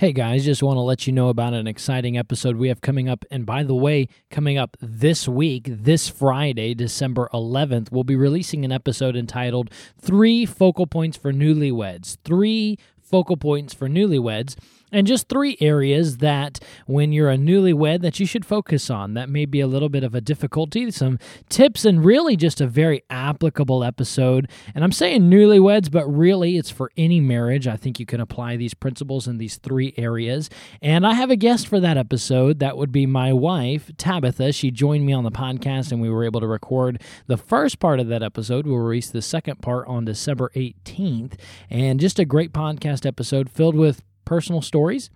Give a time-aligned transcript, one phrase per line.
[0.00, 3.08] Hey guys, just want to let you know about an exciting episode we have coming
[3.08, 3.24] up.
[3.32, 8.64] And by the way, coming up this week, this Friday, December 11th, we'll be releasing
[8.64, 12.16] an episode entitled Three Focal Points for Newlyweds.
[12.22, 14.54] Three focal points for newlyweds
[14.92, 19.28] and just three areas that when you're a newlywed that you should focus on that
[19.28, 21.18] may be a little bit of a difficulty some
[21.48, 24.48] tips and really just a very applicable episode.
[24.74, 27.66] And i'm saying newlyweds but really it's for any marriage.
[27.66, 30.50] I think you can apply these principles in these three areas.
[30.82, 32.58] And i have a guest for that episode.
[32.58, 34.52] That would be my wife tabitha.
[34.52, 38.00] She joined me on the podcast and we were able to record the first part
[38.00, 38.66] of that episode.
[38.66, 41.34] We'll release the second part on december 18th
[41.70, 45.08] and just a great podcast episode filled with personal stories.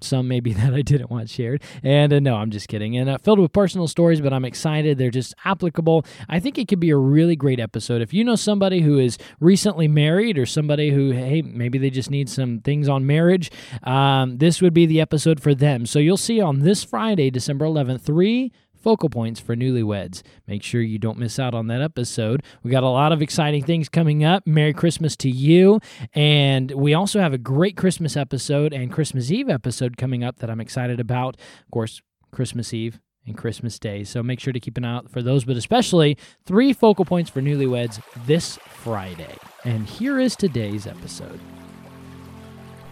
[0.00, 1.62] Some maybe that I didn't want shared.
[1.82, 2.96] And uh, no, I'm just kidding.
[2.96, 4.98] And uh, filled with personal stories, but I'm excited.
[4.98, 6.06] They're just applicable.
[6.28, 8.00] I think it could be a really great episode.
[8.02, 12.10] If you know somebody who is recently married or somebody who, hey, maybe they just
[12.10, 13.50] need some things on marriage,
[13.82, 15.84] um, this would be the episode for them.
[15.84, 18.52] So you'll see on this Friday, December 11th, three
[18.82, 20.22] focal points for newlyweds.
[20.46, 22.42] Make sure you don't miss out on that episode.
[22.62, 24.46] We got a lot of exciting things coming up.
[24.46, 25.80] Merry Christmas to you.
[26.14, 30.50] And we also have a great Christmas episode and Christmas Eve episode coming up that
[30.50, 31.36] I'm excited about.
[31.64, 34.04] Of course, Christmas Eve and Christmas Day.
[34.04, 37.30] So make sure to keep an eye out for those, but especially three focal points
[37.30, 39.36] for newlyweds this Friday.
[39.64, 41.38] And here is today's episode.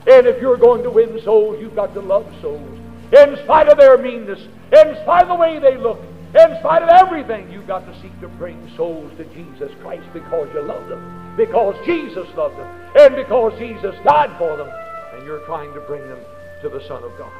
[0.06, 2.78] And if you're going to win souls, you've got to love souls.
[3.12, 4.40] In spite of their meanness,
[4.72, 6.00] in spite of the way they look,
[6.34, 10.48] in spite of everything, you've got to seek to bring souls to Jesus Christ because
[10.54, 14.68] you love them, because Jesus loved them, and because Jesus died for them,
[15.14, 16.20] and you're trying to bring them
[16.62, 17.32] to the Son of God.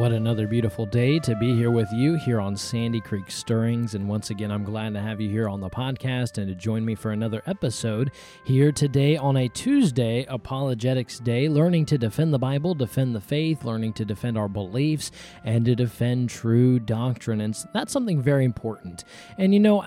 [0.00, 3.94] What another beautiful day to be here with you here on Sandy Creek Stirrings.
[3.94, 6.86] And once again, I'm glad to have you here on the podcast and to join
[6.86, 8.10] me for another episode
[8.46, 13.62] here today on a Tuesday, Apologetics Day, learning to defend the Bible, defend the faith,
[13.62, 15.10] learning to defend our beliefs,
[15.44, 17.42] and to defend true doctrine.
[17.42, 19.04] And that's something very important.
[19.36, 19.84] And you know,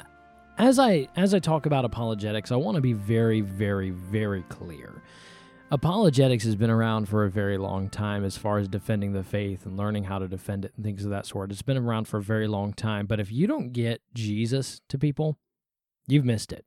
[0.60, 5.02] as I as I talk about apologetics, I want to be very, very, very clear
[5.74, 9.66] apologetics has been around for a very long time as far as defending the faith
[9.66, 11.52] and learning how to defend it and things of that sort.
[11.52, 13.08] It's been around for a very long time.
[13.08, 15.40] But if you don't get Jesus to people,
[16.08, 16.64] you've missed it.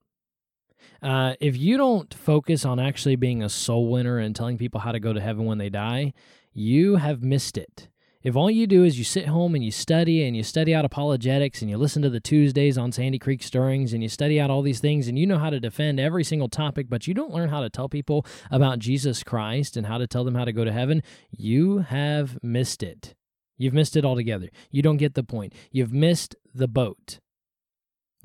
[1.00, 4.90] Uh, if you don't focus on actually being a soul winner and telling people how
[4.90, 6.12] to go to heaven when they die,
[6.52, 7.88] you have missed it.
[8.26, 10.84] If all you do is you sit home and you study and you study out
[10.84, 14.50] apologetics and you listen to the Tuesdays on Sandy Creek Stirrings and you study out
[14.50, 17.32] all these things and you know how to defend every single topic, but you don't
[17.32, 20.53] learn how to tell people about Jesus Christ and how to tell them how to
[20.53, 23.15] go to heaven, you have missed it.
[23.59, 24.48] You've missed it altogether.
[24.72, 25.54] You don't get the point.
[25.70, 27.20] You've missed the boat.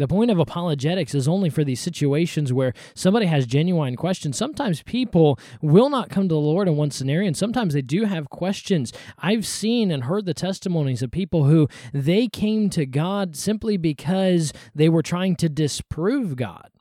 [0.01, 4.35] The point of apologetics is only for these situations where somebody has genuine questions.
[4.35, 8.05] Sometimes people will not come to the Lord in one scenario, and sometimes they do
[8.05, 8.91] have questions.
[9.19, 14.53] I've seen and heard the testimonies of people who they came to God simply because
[14.73, 16.71] they were trying to disprove God.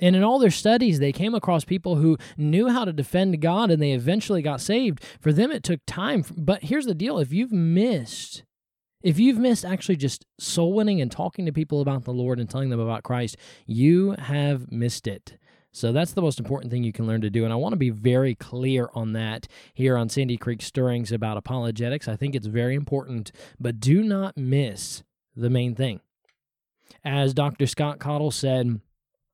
[0.00, 3.70] And in all their studies, they came across people who knew how to defend God
[3.70, 5.04] and they eventually got saved.
[5.20, 6.24] For them, it took time.
[6.36, 8.42] But here's the deal if you've missed
[9.02, 12.48] if you've missed actually just soul winning and talking to people about the Lord and
[12.48, 13.36] telling them about Christ,
[13.66, 15.38] you have missed it.
[15.72, 17.44] So that's the most important thing you can learn to do.
[17.44, 21.36] And I want to be very clear on that here on Sandy Creek Stirrings about
[21.36, 22.08] apologetics.
[22.08, 25.04] I think it's very important, but do not miss
[25.36, 26.00] the main thing.
[27.04, 27.66] As Dr.
[27.66, 28.80] Scott Caudill said,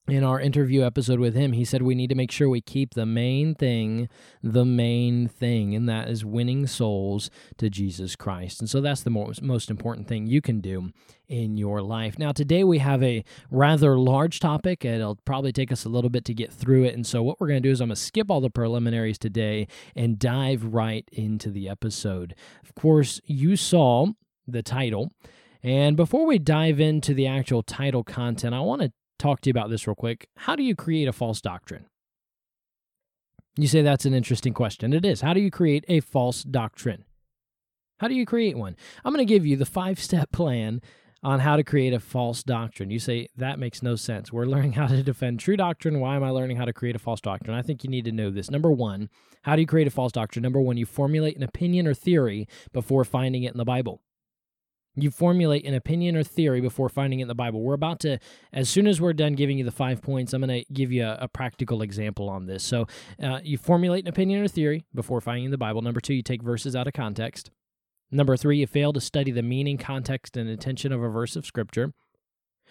[0.07, 2.93] in our interview episode with him, he said we need to make sure we keep
[2.93, 4.09] the main thing
[4.43, 8.61] the main thing, and that is winning souls to Jesus Christ.
[8.61, 10.93] And so that's the most, most important thing you can do
[11.27, 12.19] in your life.
[12.19, 16.11] Now, today we have a rather large topic, and it'll probably take us a little
[16.11, 16.95] bit to get through it.
[16.95, 19.19] And so, what we're going to do is I'm going to skip all the preliminaries
[19.19, 19.67] today
[19.97, 22.35] and dive right into the episode.
[22.63, 24.09] Of course, you saw
[24.47, 25.11] the title.
[25.63, 28.93] And before we dive into the actual title content, I want to
[29.25, 30.29] talk to you about this real quick.
[30.37, 31.87] How do you create a false doctrine?
[33.57, 34.93] You say that's an interesting question.
[34.93, 35.23] It is.
[35.23, 37.05] How do you create a false doctrine?
[38.01, 38.77] How do you create one?
[39.03, 40.83] I'm going to give you the five step plan
[41.23, 42.91] on how to create a false doctrine.
[42.91, 44.31] You say, that makes no sense.
[44.31, 46.01] We're learning how to defend true doctrine.
[46.01, 47.57] Why am I learning how to create a false doctrine?
[47.57, 48.51] I think you need to know this.
[48.51, 49.09] Number one,
[49.45, 50.43] how do you create a false doctrine?
[50.43, 54.03] Number one, you formulate an opinion or theory before finding it in the Bible.
[54.97, 57.61] You formulate an opinion or theory before finding it in the Bible.
[57.61, 58.19] We're about to,
[58.53, 61.05] as soon as we're done giving you the five points, I'm going to give you
[61.05, 62.63] a, a, practical example on this.
[62.63, 62.87] So,
[63.21, 65.83] uh, you formulate an opinion or theory before finding the Bible.
[65.83, 67.51] Number two, you take verses out of context.
[68.11, 71.45] Number three, you fail to study the meaning, context, and intention of a verse of
[71.45, 71.93] Scripture.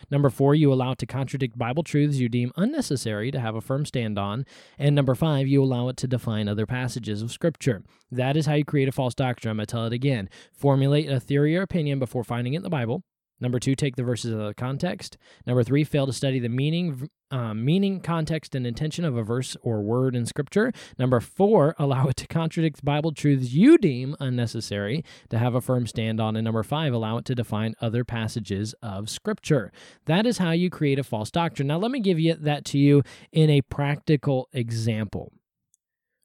[0.09, 3.61] Number four, you allow it to contradict Bible truths you deem unnecessary to have a
[3.61, 4.45] firm stand on.
[4.77, 7.83] And number five, you allow it to define other passages of Scripture.
[8.11, 9.51] That is how you create a false doctrine.
[9.51, 10.29] I'm going to tell it again.
[10.51, 13.03] Formulate a theory or opinion before finding it in the Bible.
[13.43, 15.17] Number two, take the verses out of context.
[15.45, 19.57] Number three, fail to study the meaning, uh, meaning, context, and intention of a verse
[19.61, 20.71] or word in Scripture.
[20.97, 25.85] Number four, allow it to contradict Bible truths you deem unnecessary to have a firm
[25.87, 26.37] stand on.
[26.37, 29.73] And number five, allow it to define other passages of Scripture.
[30.05, 31.67] That is how you create a false doctrine.
[31.67, 33.03] Now, let me give you that to you
[33.33, 35.33] in a practical example.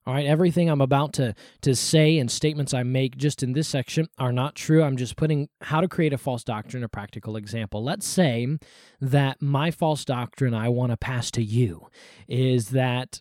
[0.09, 3.69] All right, everything I'm about to to say and statements I make just in this
[3.69, 4.83] section are not true.
[4.83, 7.85] I'm just putting how to create a false doctrine a practical example.
[7.85, 8.57] Let's say
[9.03, 11.89] that my false doctrine I want to pass to you
[12.27, 13.21] is that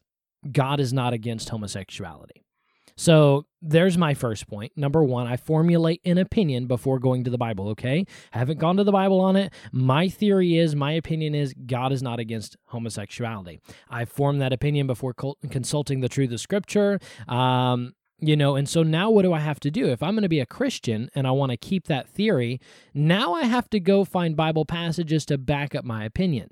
[0.50, 2.46] God is not against homosexuality.
[2.98, 4.74] So there's my first point.
[4.76, 8.06] Number one, I formulate an opinion before going to the Bible, okay?
[8.32, 9.54] haven't gone to the Bible on it.
[9.72, 13.60] My theory is, my opinion is, God is not against homosexuality.
[13.90, 15.14] I formed that opinion before
[15.50, 17.00] consulting the truth of Scripture.
[17.28, 19.90] Um, you know, and so now what do I have to do?
[19.90, 22.60] If I'm going to be a Christian and I want to keep that theory,
[22.94, 26.50] now I have to go find Bible passages to back up my opinion,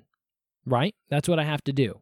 [0.65, 0.94] right?
[1.09, 2.01] That's what I have to do.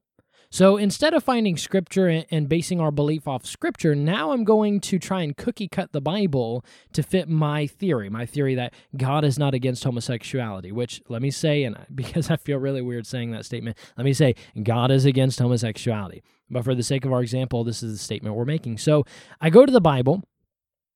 [0.54, 5.00] So instead of finding scripture and basing our belief off scripture, now I'm going to
[5.00, 9.40] try and cookie cut the Bible to fit my theory, my theory that God is
[9.40, 13.48] not against homosexuality, which let me say, and because I feel really weird saying that
[13.48, 16.22] statement, let me say, God is against homosexuality.
[16.52, 18.78] But for the sake of our example, this is the statement we're making.
[18.78, 19.06] So
[19.42, 20.22] I go to the Bible,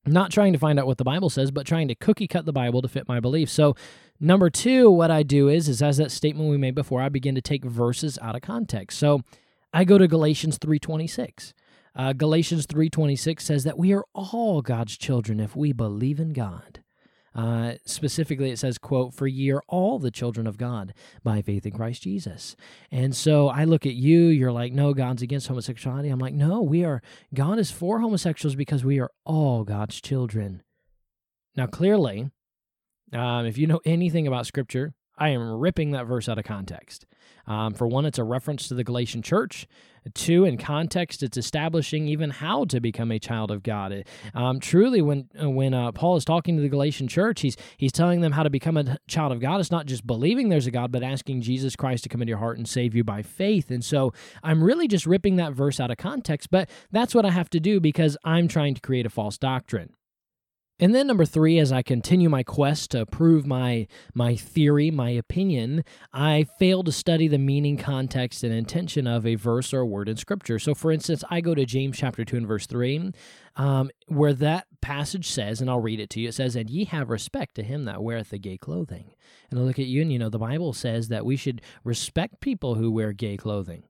[0.06, 2.54] not trying to find out what the Bible says, but trying to cookie cut the
[2.54, 3.54] Bible to fit my beliefs.
[3.54, 3.76] So
[4.20, 7.34] number two, what I do is, is as that statement we made before, I begin
[7.34, 9.00] to take verses out of context.
[9.00, 9.24] So
[9.78, 11.54] I go to Galatians 3:26.
[11.94, 16.80] Uh, Galatians 3:26 says that we are all God's children if we believe in God.
[17.36, 21.64] Uh, specifically, it says, "quote For ye are all the children of God by faith
[21.68, 22.56] in Christ Jesus."
[22.90, 24.22] And so I look at you.
[24.30, 27.04] You're like, "No, God's against homosexuality." I'm like, "No, we are.
[27.36, 30.64] God is for homosexuals because we are all God's children."
[31.56, 32.32] Now, clearly,
[33.14, 37.06] um, if you know anything about Scripture, I am ripping that verse out of context.
[37.48, 39.68] Um, for one, it's a reference to the Galatian church.
[40.14, 44.06] Two, in context, it's establishing even how to become a child of God.
[44.34, 47.92] Um, truly, when uh, when uh, Paul is talking to the Galatian church, he's he's
[47.92, 49.60] telling them how to become a child of God.
[49.60, 52.40] It's not just believing there's a God, but asking Jesus Christ to come into your
[52.40, 53.70] heart and save you by faith.
[53.70, 56.50] And so, I'm really just ripping that verse out of context.
[56.52, 59.94] But that's what I have to do because I'm trying to create a false doctrine.
[60.80, 65.10] And then number three, as I continue my quest to prove my my theory, my
[65.10, 65.84] opinion,
[66.14, 70.08] I fail to study the meaning, context, and intention of a verse or a word
[70.08, 70.60] in Scripture.
[70.60, 73.12] So, for instance, I go to James chapter two and verse three,
[73.56, 76.30] um, where that passage says, and I'll read it to you.
[76.30, 79.16] It says, "And ye have respect to him that weareth the gay clothing."
[79.50, 82.40] And I look at you, and you know the Bible says that we should respect
[82.40, 83.86] people who wear gay clothing.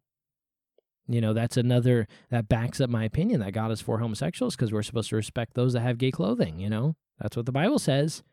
[1.07, 4.73] You know, that's another that backs up my opinion that God is for homosexuals because
[4.73, 6.59] we're supposed to respect those that have gay clothing.
[6.59, 8.23] You know, that's what the Bible says.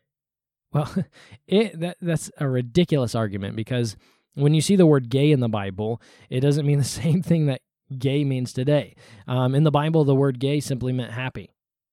[0.72, 0.92] Well,
[1.46, 3.96] it that that's a ridiculous argument because
[4.34, 7.46] when you see the word gay in the Bible, it doesn't mean the same thing
[7.46, 7.60] that
[7.96, 8.96] gay means today.
[9.28, 11.50] Um, in the Bible, the word gay simply meant happy.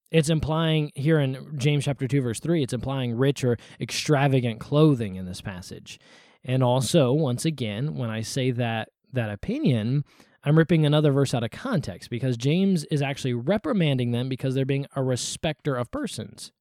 [0.10, 5.16] It's implying here in James chapter 2 verse 3, it's implying rich or extravagant clothing
[5.16, 6.00] in this passage.
[6.44, 10.04] And also, once again, when I say that that opinion,
[10.43, 14.65] I'm ripping another verse out of context because James is actually reprimanding them because they're
[14.65, 16.51] being a respecter of persons.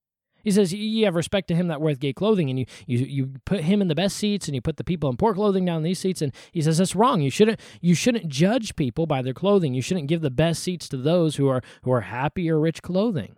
[0.42, 3.32] He says, You have respect to him that weareth gay clothing, and you, you, you
[3.44, 5.78] put him in the best seats, and you put the people in poor clothing down
[5.78, 6.22] in these seats.
[6.22, 7.20] And he says, That's wrong.
[7.20, 9.74] You shouldn't, you shouldn't judge people by their clothing.
[9.74, 12.82] You shouldn't give the best seats to those who are, who are happy or rich
[12.82, 13.36] clothing.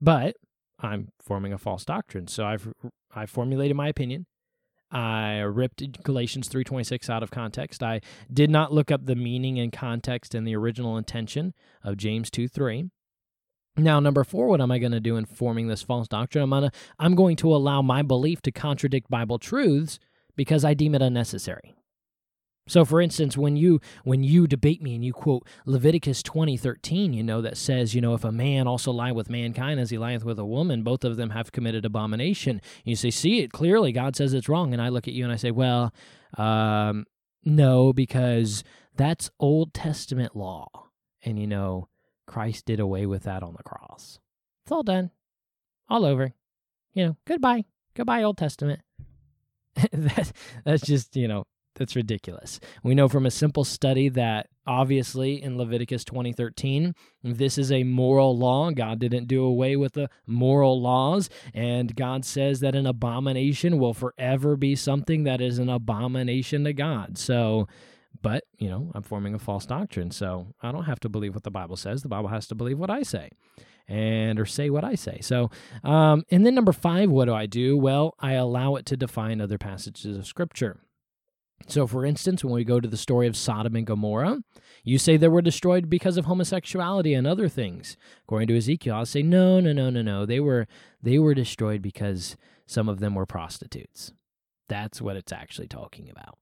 [0.00, 0.36] But
[0.78, 2.28] I'm forming a false doctrine.
[2.28, 2.72] So I've,
[3.14, 4.26] I've formulated my opinion.
[4.94, 7.82] I ripped Galatians 3:26 out of context.
[7.82, 8.00] I
[8.32, 12.90] did not look up the meaning and context and the original intention of James 2:3.
[13.76, 16.44] Now, number 4, what am I going to do in forming this false doctrine?
[16.52, 19.98] I'm to I'm going to allow my belief to contradict Bible truths
[20.36, 21.74] because I deem it unnecessary.
[22.66, 27.22] So for instance, when you when you debate me and you quote Leviticus 20:13, you
[27.22, 30.24] know that says, you know, if a man also lie with mankind as he lieth
[30.24, 32.62] with a woman, both of them have committed abomination.
[32.84, 35.32] You say, "See it clearly, God says it's wrong." And I look at you and
[35.32, 35.92] I say, "Well,
[36.38, 37.06] um,
[37.44, 38.64] no, because
[38.96, 40.68] that's Old Testament law."
[41.22, 41.88] And you know,
[42.26, 44.18] Christ did away with that on the cross.
[44.64, 45.10] It's all done.
[45.88, 46.32] All over.
[46.94, 47.66] You know, goodbye.
[47.94, 48.80] Goodbye Old Testament.
[49.92, 50.32] that,
[50.64, 51.44] that's just, you know,
[51.74, 52.60] that's ridiculous.
[52.82, 58.36] We know from a simple study that Obviously, in Leviticus 20:13, this is a moral
[58.36, 58.70] law.
[58.70, 63.92] God didn't do away with the moral laws, and God says that an abomination will
[63.92, 67.18] forever be something that is an abomination to God.
[67.18, 67.68] So,
[68.22, 71.42] but, you know, I'm forming a false doctrine, so I don't have to believe what
[71.42, 72.02] the Bible says.
[72.02, 73.30] The Bible has to believe what I say
[73.86, 75.18] and or say what I say.
[75.20, 75.50] So,
[75.82, 77.76] um, and then number five, what do I do?
[77.76, 80.80] Well, I allow it to define other passages of Scripture.
[81.66, 84.40] So, for instance, when we go to the story of Sodom and Gomorrah,
[84.82, 87.96] you say they were destroyed because of homosexuality and other things.
[88.24, 90.26] According to Ezekiel, I say no, no, no, no, no.
[90.26, 90.66] They were
[91.02, 94.12] they were destroyed because some of them were prostitutes.
[94.68, 96.38] That's what it's actually talking about.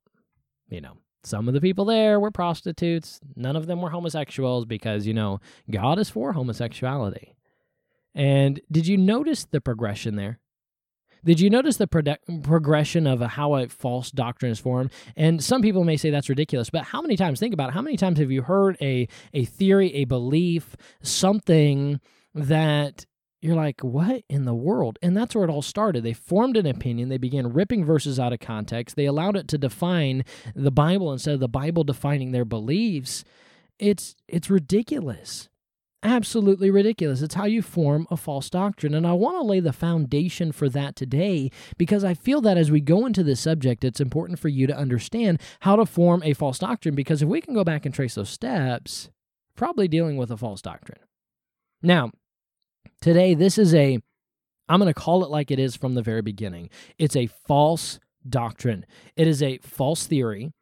[0.69, 3.21] You know, some of the people there were prostitutes.
[3.37, 7.37] None of them were homosexuals because, you know, God is for homosexuality.
[8.15, 10.41] And did you notice the progression there?
[11.25, 14.91] Did you notice the progression of how a false doctrine is formed?
[15.17, 17.83] And some people may say that's ridiculous, but how many times, think about it, how
[17.83, 22.01] many times have you heard a, a theory, a belief, something
[22.35, 23.07] that
[23.41, 24.99] you're like, what in the world?
[25.01, 26.03] And that's where it all started.
[26.03, 27.09] They formed an opinion.
[27.09, 28.97] They began ripping verses out of context.
[28.97, 30.25] They allowed it to define
[30.55, 33.25] the Bible instead of the Bible defining their beliefs.
[33.79, 35.49] It's it's ridiculous
[36.03, 37.23] absolutely ridiculous.
[37.23, 38.95] It's how you form a false doctrine.
[38.95, 42.71] And I want to lay the foundation for that today because I feel that as
[42.71, 46.35] we go into this subject, it's important for you to understand how to form a
[46.35, 46.95] false doctrine.
[46.95, 49.11] Because if we can go back and trace those steps,
[49.55, 51.01] probably dealing with a false doctrine.
[51.83, 52.11] Now,
[53.01, 53.99] today, this is a,
[54.69, 56.71] I'm going to call it like it is from the very beginning.
[56.99, 60.53] It's a false doctrine, it is a false theory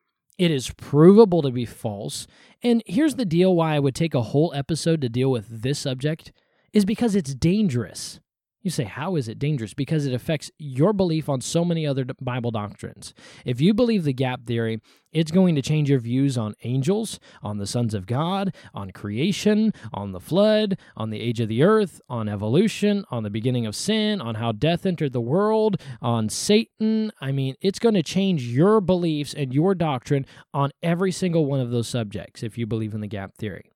[0.41, 2.27] it is provable to be false.
[2.63, 5.79] And here's the deal why I would take a whole episode to deal with this
[5.79, 6.33] subject
[6.73, 8.21] is because it's dangerous.
[8.63, 9.73] You say, how is it dangerous?
[9.73, 13.15] Because it affects your belief on so many other Bible doctrines.
[13.47, 14.81] If you believe the gap theory,
[15.13, 19.73] it's going to change your views on angels, on the sons of God, on creation,
[19.95, 23.75] on the flood, on the age of the earth, on evolution, on the beginning of
[23.75, 27.11] sin, on how death entered the world, on Satan.
[27.21, 31.61] I mean, it's going to change your beliefs and your doctrine on every single one
[31.61, 33.70] of those subjects if you believe in the gap theory.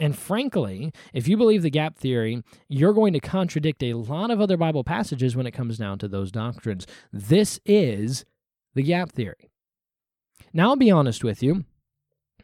[0.00, 4.40] And frankly, if you believe the gap theory, you're going to contradict a lot of
[4.40, 6.86] other Bible passages when it comes down to those doctrines.
[7.12, 8.24] This is
[8.74, 9.50] the gap theory.
[10.52, 11.64] Now, I'll be honest with you.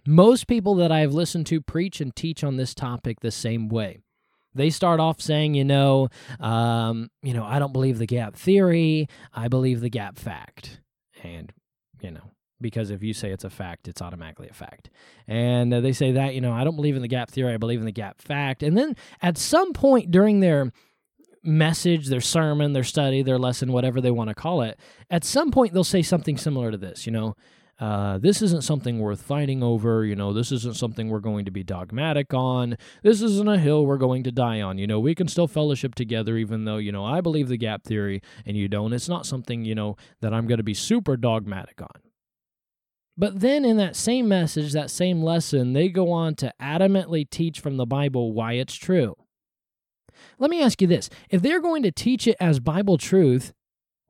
[0.06, 3.98] Most people that I've listened to preach and teach on this topic the same way.
[4.54, 6.08] They start off saying, you know,
[6.40, 9.08] um, you know, I don't believe the gap theory.
[9.34, 10.80] I believe the gap fact.
[11.22, 11.52] And,
[12.00, 14.90] you know, because if you say it's a fact, it's automatically a fact.
[15.26, 17.56] And uh, they say that, you know, I don't believe in the gap theory, I
[17.56, 18.62] believe in the gap fact.
[18.62, 20.72] And then at some point during their
[21.42, 24.78] message, their sermon, their study, their lesson, whatever they want to call it,
[25.10, 27.34] at some point they'll say something similar to this, you know.
[27.80, 30.04] Uh, this isn't something worth fighting over.
[30.04, 32.76] You know, this isn't something we're going to be dogmatic on.
[33.02, 34.78] This isn't a hill we're going to die on.
[34.78, 37.84] You know, we can still fellowship together, even though, you know, I believe the gap
[37.84, 38.92] theory and you don't.
[38.92, 42.07] It's not something, you know, that I'm going to be super dogmatic on.
[43.18, 47.58] But then in that same message, that same lesson, they go on to adamantly teach
[47.58, 49.16] from the Bible why it's true.
[50.38, 53.52] Let me ask you this if they're going to teach it as Bible truth,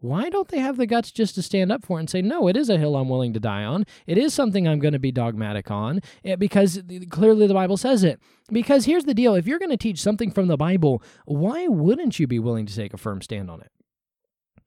[0.00, 2.48] why don't they have the guts just to stand up for it and say, no,
[2.48, 3.84] it is a hill I'm willing to die on.
[4.06, 8.04] It is something I'm going to be dogmatic on eh, because clearly the Bible says
[8.04, 8.20] it.
[8.52, 12.18] Because here's the deal if you're going to teach something from the Bible, why wouldn't
[12.20, 13.72] you be willing to take a firm stand on it?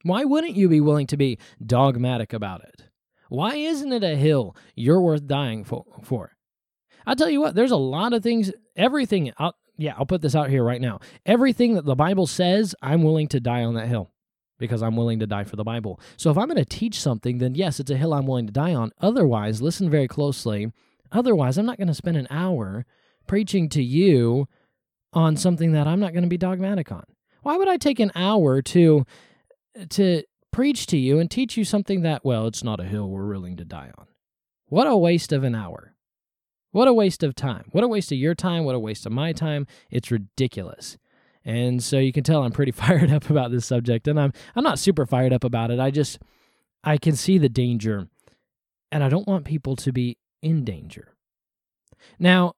[0.03, 2.90] Why wouldn't you be willing to be dogmatic about it?
[3.31, 5.85] Why isn't it a hill you're worth dying for?
[6.03, 6.35] for?
[7.07, 10.35] I'll tell you what, there's a lot of things, everything, I'll, yeah, I'll put this
[10.35, 10.99] out here right now.
[11.25, 14.11] Everything that the Bible says, I'm willing to die on that hill
[14.59, 16.01] because I'm willing to die for the Bible.
[16.17, 18.53] So if I'm going to teach something, then yes, it's a hill I'm willing to
[18.53, 18.91] die on.
[18.99, 20.69] Otherwise, listen very closely.
[21.13, 22.85] Otherwise, I'm not going to spend an hour
[23.27, 24.49] preaching to you
[25.13, 27.05] on something that I'm not going to be dogmatic on.
[27.43, 29.05] Why would I take an hour to
[29.91, 33.27] to preach to you and teach you something that, well, it's not a hill we're
[33.27, 34.07] willing to die on.
[34.67, 35.95] What a waste of an hour.
[36.71, 37.65] What a waste of time.
[37.71, 38.63] What a waste of your time.
[38.63, 39.67] What a waste of my time.
[39.89, 40.97] It's ridiculous.
[41.43, 44.63] And so you can tell I'm pretty fired up about this subject and I'm I'm
[44.63, 45.79] not super fired up about it.
[45.79, 46.19] I just
[46.83, 48.07] I can see the danger
[48.91, 51.15] and I don't want people to be in danger.
[52.19, 52.53] Now,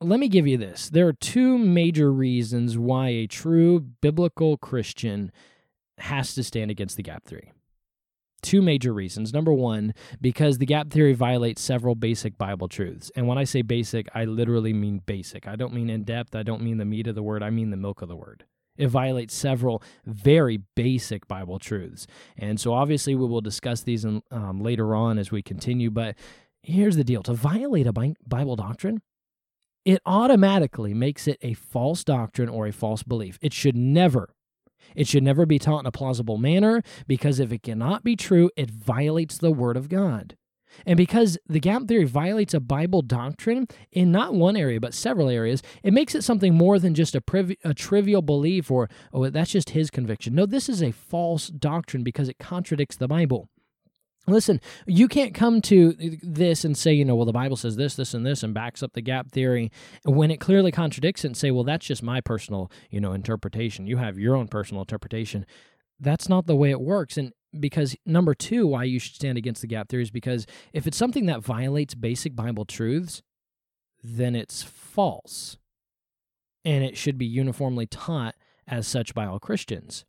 [0.00, 0.88] let me give you this.
[0.88, 5.32] There are two major reasons why a true biblical Christian
[6.00, 7.52] has to stand against the gap theory.
[8.40, 9.32] Two major reasons.
[9.32, 13.10] Number one, because the gap theory violates several basic Bible truths.
[13.16, 15.48] And when I say basic, I literally mean basic.
[15.48, 16.36] I don't mean in depth.
[16.36, 17.42] I don't mean the meat of the word.
[17.42, 18.44] I mean the milk of the word.
[18.76, 22.06] It violates several very basic Bible truths.
[22.36, 25.90] And so obviously we will discuss these in, um, later on as we continue.
[25.90, 26.14] But
[26.62, 29.02] here's the deal to violate a Bible doctrine,
[29.84, 33.36] it automatically makes it a false doctrine or a false belief.
[33.42, 34.34] It should never.
[34.94, 38.50] It should never be taught in a plausible manner because if it cannot be true,
[38.56, 40.36] it violates the Word of God.
[40.86, 45.28] And because the gap theory violates a Bible doctrine in not one area, but several
[45.28, 49.28] areas, it makes it something more than just a, priv- a trivial belief or, oh,
[49.30, 50.34] that's just his conviction.
[50.34, 53.48] No, this is a false doctrine because it contradicts the Bible.
[54.28, 57.96] Listen, you can't come to this and say, you know, well, the Bible says this,
[57.96, 59.72] this, and this, and backs up the gap theory
[60.04, 63.86] when it clearly contradicts it and say, well, that's just my personal, you know, interpretation.
[63.86, 65.46] You have your own personal interpretation.
[65.98, 67.16] That's not the way it works.
[67.16, 70.86] And because number two, why you should stand against the gap theory is because if
[70.86, 73.22] it's something that violates basic Bible truths,
[74.02, 75.56] then it's false.
[76.64, 78.34] And it should be uniformly taught
[78.66, 80.04] as such by all Christians.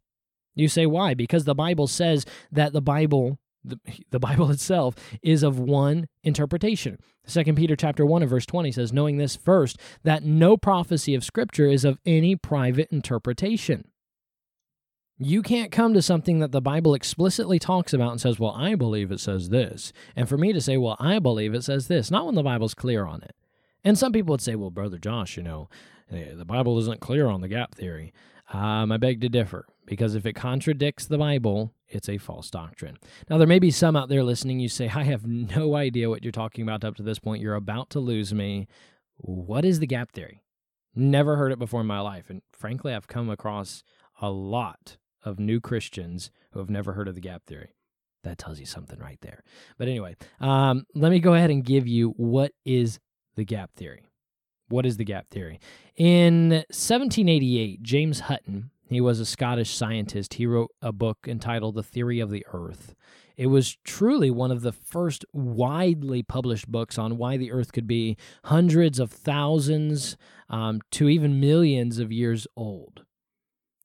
[0.55, 1.13] You say why?
[1.13, 3.79] Because the Bible says that the Bible the,
[4.11, 6.97] the Bible itself is of one interpretation.
[7.25, 11.23] Second Peter chapter 1 and verse 20 says, knowing this first, that no prophecy of
[11.23, 13.85] Scripture is of any private interpretation.
[15.21, 18.75] You can't come to something that the Bible explicitly talks about and says, Well, I
[18.75, 19.91] believe it says this.
[20.15, 22.73] And for me to say, Well, I believe it says this, not when the Bible's
[22.73, 23.35] clear on it.
[23.83, 25.67] And some people would say, Well, Brother Josh, you know,
[26.09, 28.13] eh, the Bible isn't clear on the gap theory.
[28.53, 32.97] Um, I beg to differ, because if it contradicts the Bible, it's a false doctrine.
[33.29, 36.23] Now, there may be some out there listening, you say, I have no idea what
[36.23, 37.41] you're talking about up to this point.
[37.41, 38.67] You're about to lose me.
[39.17, 40.43] What is the gap theory?
[40.95, 42.29] Never heard it before in my life.
[42.29, 43.83] And frankly, I've come across
[44.21, 47.73] a lot of new Christians who have never heard of the gap theory.
[48.23, 49.43] That tells you something right there.
[49.77, 52.99] But anyway, um, let me go ahead and give you what is
[53.35, 54.05] the gap theory.
[54.67, 55.59] What is the gap theory?
[55.95, 61.83] In 1788, James Hutton, he was a Scottish scientist, he wrote a book entitled The
[61.83, 62.95] Theory of the Earth.
[63.37, 67.87] It was truly one of the first widely published books on why the Earth could
[67.87, 70.17] be hundreds of thousands
[70.49, 73.05] um, to even millions of years old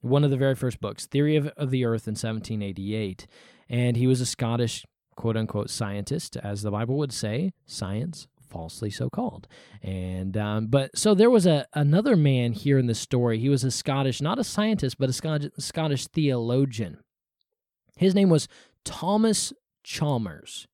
[0.04, 3.26] one of the very first books, Theory of, of the Earth in 1788.
[3.70, 4.84] And he was a Scottish
[5.16, 9.49] quote unquote scientist, as the Bible would say, science falsely so called.
[9.82, 13.38] And um, but so there was a another man here in the story.
[13.40, 16.98] He was a Scottish, not a scientist, but a Scottish, Scottish theologian.
[17.96, 18.46] His name was
[18.85, 19.52] Thomas
[19.83, 20.68] Chalmers.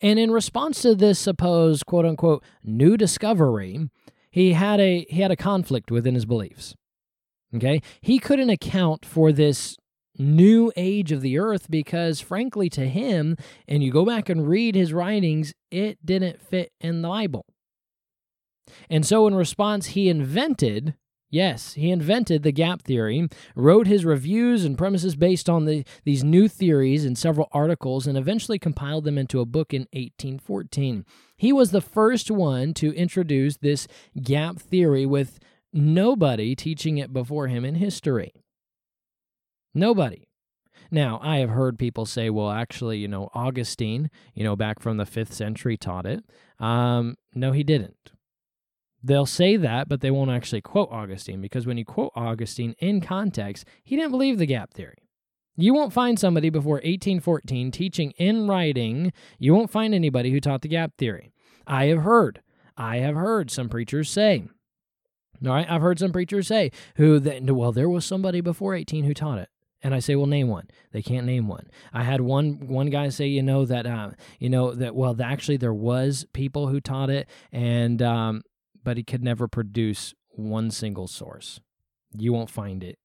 [0.00, 3.88] And in response to this supposed quote unquote new discovery,
[4.32, 6.74] he had a he had a conflict within his beliefs.
[7.54, 7.80] Okay?
[8.00, 9.76] He couldn't account for this
[10.18, 14.74] new age of the earth because, frankly, to him, and you go back and read
[14.74, 17.46] his writings, it didn't fit in the Bible.
[18.90, 20.94] And so, in response, he invented
[21.30, 26.24] Yes, he invented the gap theory, wrote his reviews and premises based on the, these
[26.24, 31.04] new theories in several articles, and eventually compiled them into a book in 1814.
[31.36, 33.86] He was the first one to introduce this
[34.22, 35.38] gap theory with
[35.70, 38.32] nobody teaching it before him in history.
[39.74, 40.28] Nobody.
[40.90, 44.96] Now, I have heard people say, well, actually, you know, Augustine, you know, back from
[44.96, 46.24] the fifth century taught it.
[46.58, 48.12] Um, no, he didn't.
[49.02, 53.00] They'll say that, but they won't actually quote Augustine because when you quote Augustine in
[53.00, 55.08] context, he didn't believe the gap theory.
[55.56, 60.62] You won't find somebody before 1814 teaching in writing, you won't find anybody who taught
[60.62, 61.32] the gap theory.
[61.66, 62.42] I have heard,
[62.76, 64.48] I have heard some preachers say,
[65.44, 69.04] all right, I've heard some preachers say who that well there was somebody before 18
[69.04, 69.48] who taught it.
[69.82, 70.68] And I say, well, name one.
[70.92, 71.68] They can't name one.
[71.92, 74.10] I had one one guy say, you know that, uh,
[74.40, 74.94] you know that.
[74.94, 78.42] Well, actually, there was people who taught it, and um,
[78.82, 81.60] but he could never produce one single source.
[82.16, 82.98] You won't find it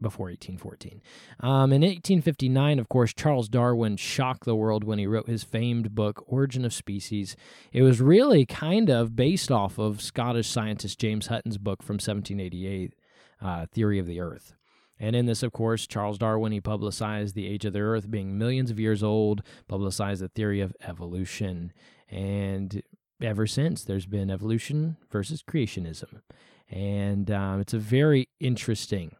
[0.00, 1.00] before 1814.
[1.40, 5.94] Um, in 1859, of course, Charles Darwin shocked the world when he wrote his famed
[5.94, 7.36] book, Origin of Species.
[7.72, 12.94] It was really kind of based off of Scottish scientist James Hutton's book from 1788,
[13.40, 14.54] uh, Theory of the Earth.
[14.98, 18.38] And in this, of course, Charles Darwin, he publicized the age of the Earth being
[18.38, 21.72] millions of years old, publicized the theory of evolution.
[22.08, 22.82] And
[23.20, 26.20] ever since, there's been evolution versus creationism.
[26.70, 29.16] And um, it's a very interesting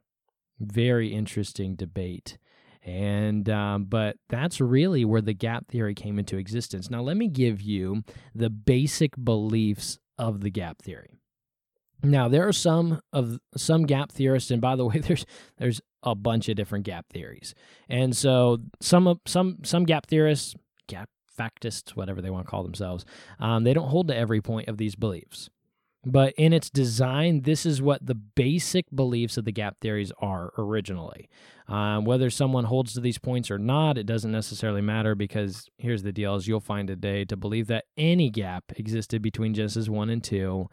[0.61, 2.39] very interesting debate.
[2.83, 6.91] And um, but that's really where the gap theory came into existence.
[6.91, 8.03] Now let me give you
[8.35, 11.15] the basic beliefs of the gap theory.
[12.05, 15.27] Now there are some of some gap theorists, and by the way, there's
[15.59, 17.55] there's a bunch of different gap theories.
[17.89, 20.55] And so some some some gap theorists,
[20.87, 23.05] gap factists, whatever they want to call themselves,
[23.41, 25.51] um, they don't hold to every point of these beliefs.
[26.07, 30.53] But in its design, this is what the basic beliefs of the gap theories are
[30.59, 31.31] originally.
[31.67, 36.03] Um, whether someone holds to these points or not, it doesn't necessarily matter because here's
[36.03, 40.11] the deal: is you'll find today to believe that any gap existed between Genesis one
[40.11, 40.69] and two,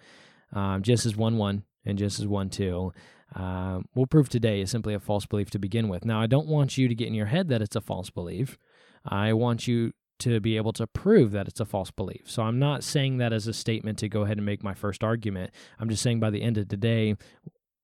[0.53, 2.91] um, as one one and just as one two.
[3.33, 6.03] Um, we'll prove today is simply a false belief to begin with.
[6.03, 8.57] Now, I don't want you to get in your head that it's a false belief.
[9.05, 12.29] I want you to be able to prove that it's a false belief.
[12.29, 15.03] So I'm not saying that as a statement to go ahead and make my first
[15.03, 15.51] argument.
[15.79, 17.15] I'm just saying by the end of the day,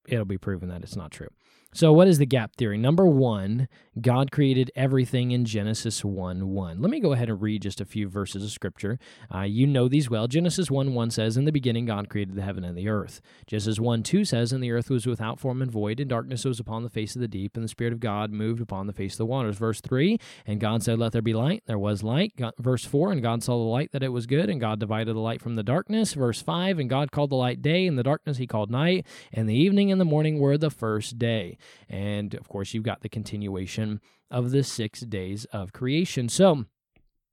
[0.07, 1.29] it'll be proven that it's not true.
[1.73, 2.77] So, what is the gap theory?
[2.77, 3.67] Number one,
[4.01, 6.81] God created everything in Genesis 1 1.
[6.81, 8.97] Let me go ahead and read just a few verses of scripture.
[9.33, 10.27] Uh, you know these well.
[10.27, 13.21] Genesis 1 1 says, In the beginning, God created the heaven and the earth.
[13.45, 16.59] Genesis 1 2 says, And the earth was without form and void, and darkness was
[16.59, 19.13] upon the face of the deep, and the Spirit of God moved upon the face
[19.13, 19.57] of the waters.
[19.57, 21.63] Verse 3, And God said, Let there be light.
[21.65, 22.33] There was light.
[22.37, 25.15] God, verse 4, And God saw the light that it was good, and God divided
[25.15, 26.13] the light from the darkness.
[26.13, 29.49] Verse 5, And God called the light day, and the darkness he called night, and
[29.49, 31.56] the evening and the morning were the first day.
[31.89, 36.29] And of course, you've got the continuation of the six days of creation.
[36.29, 36.65] So,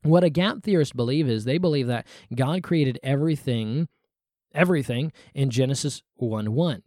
[0.02, 3.88] what a gap theorist believe is they believe that God created everything,
[4.54, 6.82] everything in Genesis 1 1.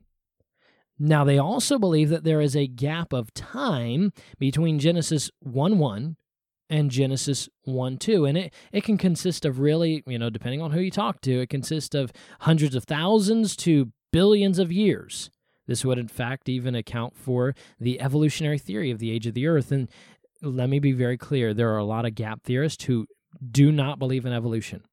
[1.00, 6.15] Now, they also believe that there is a gap of time between Genesis 1 1
[6.69, 8.26] and Genesis 1 2.
[8.26, 11.41] And it, it can consist of really, you know, depending on who you talk to,
[11.41, 15.30] it consists of hundreds of thousands to billions of years.
[15.68, 19.48] This would, in fact, even account for the evolutionary theory of the age of the
[19.48, 19.72] earth.
[19.72, 19.90] And
[20.42, 23.06] let me be very clear there are a lot of gap theorists who
[23.52, 24.84] do not believe in evolution.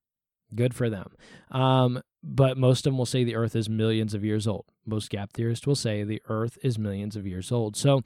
[0.55, 1.13] Good for them.
[1.51, 4.67] Um, but most of them will say the earth is millions of years old.
[4.87, 7.77] Most gap theorists will say the earth is millions of years old.
[7.77, 8.03] So,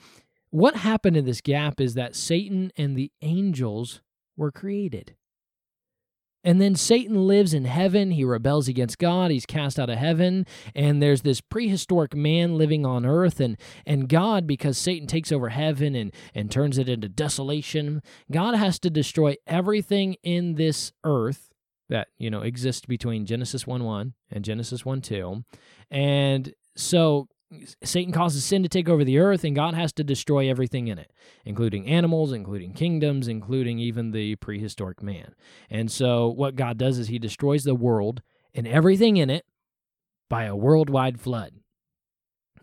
[0.50, 4.00] what happened in this gap is that Satan and the angels
[4.36, 5.14] were created.
[6.44, 8.12] And then Satan lives in heaven.
[8.12, 9.30] He rebels against God.
[9.30, 10.46] He's cast out of heaven.
[10.74, 13.40] And there's this prehistoric man living on earth.
[13.40, 18.54] And, and God, because Satan takes over heaven and, and turns it into desolation, God
[18.54, 21.50] has to destroy everything in this earth
[21.88, 25.44] that, you know, exists between Genesis 1 1 and Genesis 1 2.
[25.90, 27.28] And so
[27.82, 30.98] Satan causes sin to take over the earth, and God has to destroy everything in
[30.98, 31.10] it,
[31.44, 35.34] including animals, including kingdoms, including even the prehistoric man.
[35.70, 38.22] And so, what God does is He destroys the world
[38.54, 39.46] and everything in it
[40.28, 41.52] by a worldwide flood.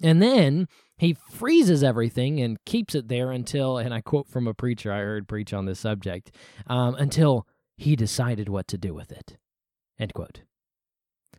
[0.04, 0.68] And then
[0.98, 5.00] He freezes everything and keeps it there until, and I quote from a preacher I
[5.00, 6.32] heard preach on this subject,
[6.68, 9.38] um, until He decided what to do with it.
[9.98, 10.42] End quote.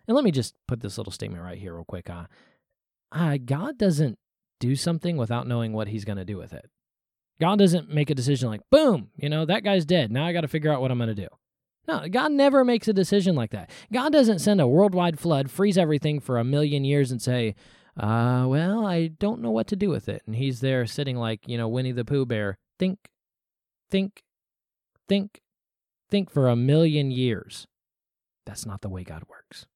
[0.08, 2.08] And let me just put this little statement right here, real quick.
[2.08, 2.24] Uh,
[3.16, 4.18] uh, God doesn't
[4.60, 6.68] do something without knowing what he's going to do with it.
[7.40, 10.10] God doesn't make a decision like, boom, you know, that guy's dead.
[10.10, 11.28] Now I got to figure out what I'm going to do.
[11.88, 13.70] No, God never makes a decision like that.
[13.92, 17.54] God doesn't send a worldwide flood, freeze everything for a million years, and say,
[17.96, 20.22] uh, well, I don't know what to do with it.
[20.26, 22.58] And he's there sitting like, you know, Winnie the Pooh Bear.
[22.78, 22.98] Think,
[23.90, 24.22] think,
[25.08, 25.40] think,
[26.10, 27.66] think for a million years.
[28.44, 29.66] That's not the way God works.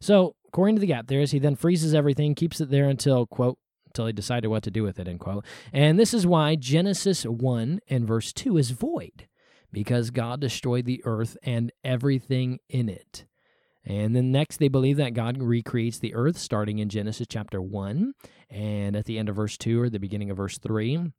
[0.00, 3.58] So, according to the gap theorist, he then freezes everything, keeps it there until, quote,
[3.88, 5.44] until he decided what to do with it, end quote.
[5.72, 9.26] And this is why Genesis 1 and verse 2 is void,
[9.72, 13.26] because God destroyed the earth and everything in it.
[13.84, 18.12] And then next, they believe that God recreates the earth starting in Genesis chapter 1
[18.48, 21.10] and at the end of verse 2 or the beginning of verse 3.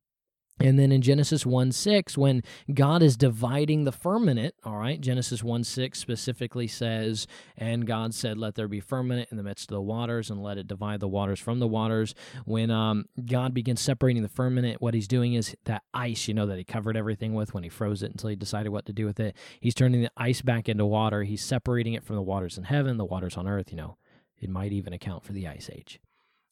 [0.59, 2.41] And then in Genesis 1 6, when
[2.73, 8.37] God is dividing the firmament, all right, Genesis 1 6 specifically says, And God said,
[8.37, 11.09] Let there be firmament in the midst of the waters, and let it divide the
[11.09, 12.15] waters from the waters.
[12.45, 16.45] When um, God begins separating the firmament, what he's doing is that ice, you know,
[16.45, 19.05] that he covered everything with when he froze it until he decided what to do
[19.05, 19.35] with it.
[19.59, 21.23] He's turning the ice back into water.
[21.23, 23.97] He's separating it from the waters in heaven, the waters on earth, you know.
[24.39, 25.99] It might even account for the ice age.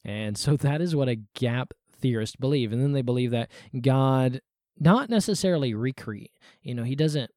[0.04, 2.72] And so that is what a gap theorists believe.
[2.72, 3.50] And then they believe that
[3.82, 4.42] God
[4.80, 7.32] not necessarily recreate, you know, he doesn't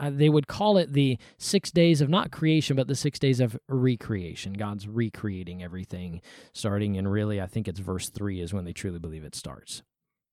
[0.00, 3.40] uh, they would call it the six days of not creation, but the six days
[3.40, 4.52] of recreation.
[4.54, 6.20] God's recreating everything,
[6.52, 9.82] starting in really, I think it's verse three is when they truly believe it starts.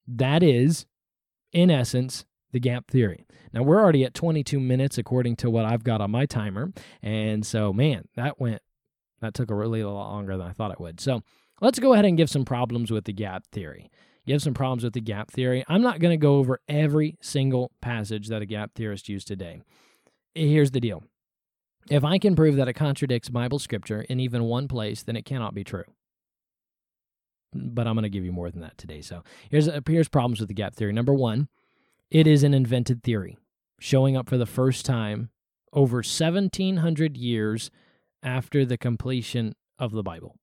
[0.08, 0.86] That is,
[1.54, 3.26] in essence, the gap theory.
[3.54, 6.74] Now, we're already at 22 minutes according to what I've got on my timer.
[7.02, 8.62] And so, man, that went,
[9.22, 11.00] that took a really a lot longer than I thought it would.
[11.00, 11.22] So,
[11.62, 13.92] Let's go ahead and give some problems with the gap theory.
[14.26, 15.64] Give some problems with the gap theory.
[15.68, 19.62] I'm not going to go over every single passage that a gap theorist used today.
[20.34, 21.04] Here's the deal
[21.90, 25.26] if I can prove that it contradicts Bible scripture in even one place, then it
[25.26, 25.84] cannot be true.
[27.54, 29.02] But I'm going to give you more than that today.
[29.02, 30.94] So here's, uh, here's problems with the gap theory.
[30.94, 31.48] Number one,
[32.10, 33.38] it is an invented theory,
[33.80, 35.30] showing up for the first time
[35.74, 37.72] over 1700 years
[38.24, 40.38] after the completion of the Bible.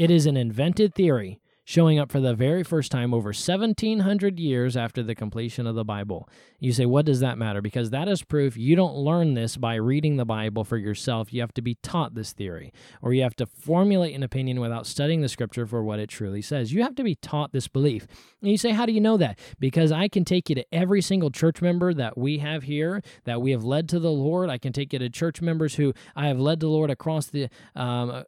[0.00, 4.76] It is an invented theory showing up for the very first time over 1700 years
[4.76, 6.28] after the completion of the Bible.
[6.58, 7.62] You say, what does that matter?
[7.62, 11.32] Because that is proof you don't learn this by reading the Bible for yourself.
[11.32, 14.84] You have to be taught this theory, or you have to formulate an opinion without
[14.84, 16.72] studying the scripture for what it truly says.
[16.72, 18.08] You have to be taught this belief.
[18.42, 19.38] And you say, how do you know that?
[19.60, 23.40] Because I can take you to every single church member that we have here that
[23.40, 24.50] we have led to the Lord.
[24.50, 27.48] I can take you to church members who I have led the Lord across the,
[27.76, 28.24] um, uh,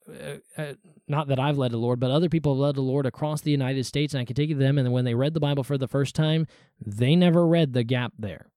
[0.57, 0.75] uh,
[1.09, 3.41] not that I've led the Lord, but other people have led the Lord across across
[3.41, 4.77] the United States, and I could take you to them.
[4.77, 6.47] And when they read the Bible for the first time,
[6.85, 8.51] they never read the gap there.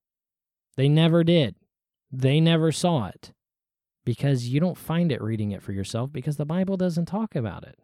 [0.75, 1.55] They never did.
[2.11, 3.31] They never saw it
[4.03, 7.63] because you don't find it reading it for yourself because the Bible doesn't talk about
[7.63, 7.79] it.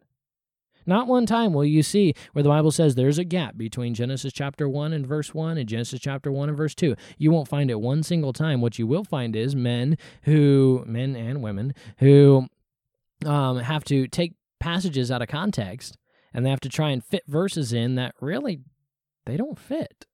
[0.84, 4.32] Not one time will you see where the Bible says there's a gap between Genesis
[4.32, 6.94] chapter 1 and verse 1 and Genesis chapter 1 and verse 2.
[7.16, 8.60] You won't find it one single time.
[8.60, 12.48] What you will find is men who, men and women, who
[13.24, 15.96] um, have to take passages out of context
[16.32, 18.60] and they have to try and fit verses in that really
[19.26, 20.06] they don't fit.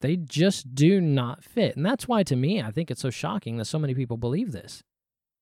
[0.00, 1.76] They just do not fit.
[1.76, 4.52] And that's why to me I think it's so shocking that so many people believe
[4.52, 4.82] this.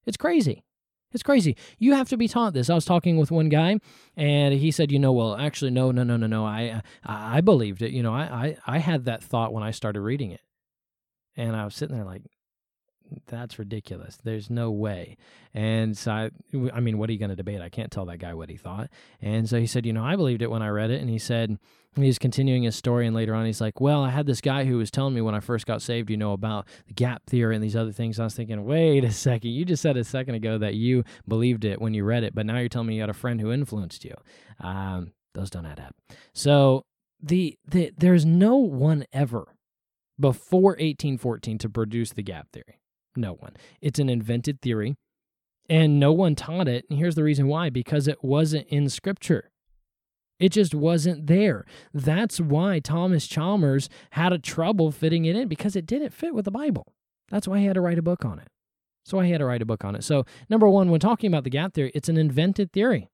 [0.07, 0.64] It's crazy.
[1.12, 1.57] It's crazy.
[1.79, 2.71] You have to be taught this.
[2.71, 3.79] I was talking with one guy,
[4.16, 6.45] and he said, "You know, well, actually, no, no, no, no, no.
[6.45, 7.90] I, I, I believed it.
[7.90, 10.40] You know, I, I, I had that thought when I started reading it,
[11.37, 12.23] and I was sitting there like,
[13.27, 14.18] that's ridiculous.
[14.23, 15.16] There's no way.
[15.55, 16.31] And so, I,
[16.73, 17.61] I mean, what are you going to debate?
[17.61, 18.88] I can't tell that guy what he thought.
[19.20, 21.01] And so he said, you know, I believed it when I read it.
[21.01, 21.59] And he said,
[21.96, 23.07] he's continuing his story.
[23.07, 25.35] And later on, he's like, well, I had this guy who was telling me when
[25.35, 28.20] I first got saved, you know, about the gap theory and these other things.
[28.20, 29.51] I was thinking, wait a second.
[29.51, 32.46] You just said a second ago that you believed it when you read it, but
[32.46, 34.14] now you're telling me you had a friend who influenced you.
[34.61, 35.94] Um, those don't add up.
[36.33, 36.85] So
[37.23, 39.57] the, the there's no one ever
[40.18, 42.80] before 1814 to produce the gap theory.
[43.16, 43.57] No one.
[43.81, 44.96] It's an invented theory,
[45.68, 46.85] and no one taught it.
[46.88, 49.51] And here's the reason why because it wasn't in Scripture.
[50.38, 51.66] It just wasn't there.
[51.92, 56.46] That's why Thomas Chalmers had a trouble fitting it in because it didn't fit with
[56.46, 56.94] the Bible.
[57.31, 58.49] That's why he had to write a book on it.
[59.05, 60.03] So I had to write a book on it.
[60.03, 63.11] So, number one, when talking about the gap theory, it's an invented theory.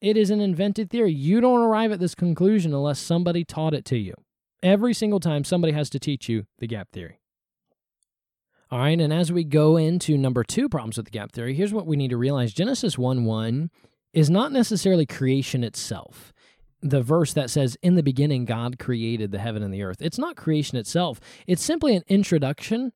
[0.00, 1.12] It is an invented theory.
[1.12, 4.14] You don't arrive at this conclusion unless somebody taught it to you.
[4.62, 7.20] Every single time, somebody has to teach you the gap theory.
[8.68, 11.72] All right, and as we go into number two problems with the gap theory, here's
[11.72, 13.70] what we need to realize Genesis 1 1
[14.12, 16.32] is not necessarily creation itself.
[16.82, 19.98] The verse that says, In the beginning, God created the heaven and the earth.
[20.02, 22.92] It's not creation itself, it's simply an introduction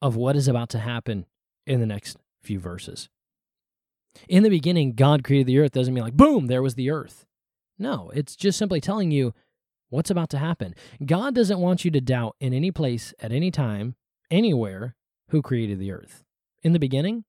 [0.00, 1.26] of what is about to happen
[1.66, 3.10] in the next few verses.
[4.26, 7.26] In the beginning, God created the earth doesn't mean like, boom, there was the earth.
[7.78, 9.34] No, it's just simply telling you
[9.90, 10.74] what's about to happen.
[11.04, 13.96] God doesn't want you to doubt in any place, at any time,
[14.34, 14.96] anywhere
[15.28, 16.24] who created the earth.
[16.62, 17.24] In the beginning,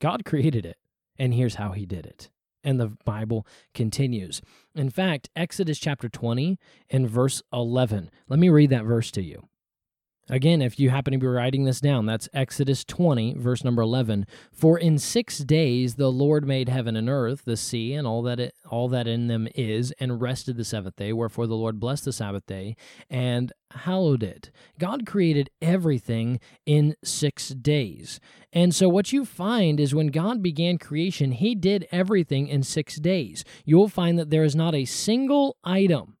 [0.00, 0.76] God created it,
[1.18, 2.30] and here's how he did it.
[2.62, 4.40] And the Bible continues.
[4.74, 8.10] In fact, Exodus chapter 20 and verse 11.
[8.28, 9.48] Let me read that verse to you.
[10.30, 14.26] Again, if you happen to be writing this down, that's Exodus 20, verse number 11.
[14.52, 18.40] For in six days the Lord made heaven and earth, the sea, and all that
[18.40, 21.12] it, all that in them is, and rested the seventh day.
[21.12, 22.74] Wherefore the Lord blessed the Sabbath day
[23.10, 24.50] and hallowed it.
[24.78, 28.18] God created everything in six days.
[28.50, 32.96] And so what you find is when God began creation, he did everything in six
[32.96, 33.44] days.
[33.66, 36.13] You'll find that there is not a single item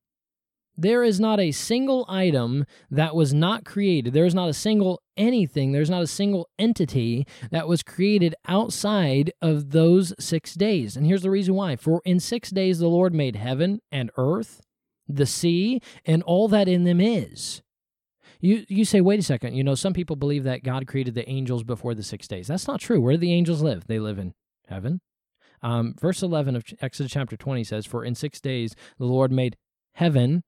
[0.76, 4.12] there is not a single item that was not created.
[4.12, 5.72] There is not a single anything.
[5.72, 10.96] There's not a single entity that was created outside of those six days.
[10.96, 11.76] And here's the reason why.
[11.76, 14.60] For in six days the Lord made heaven and earth,
[15.08, 17.62] the sea, and all that in them is.
[18.40, 19.54] You, you say, wait a second.
[19.54, 22.48] You know, some people believe that God created the angels before the six days.
[22.48, 23.00] That's not true.
[23.00, 23.86] Where do the angels live?
[23.86, 24.34] They live in
[24.68, 25.00] heaven.
[25.62, 29.56] Um, verse 11 of Exodus chapter 20 says, For in six days the Lord made
[29.94, 30.42] heaven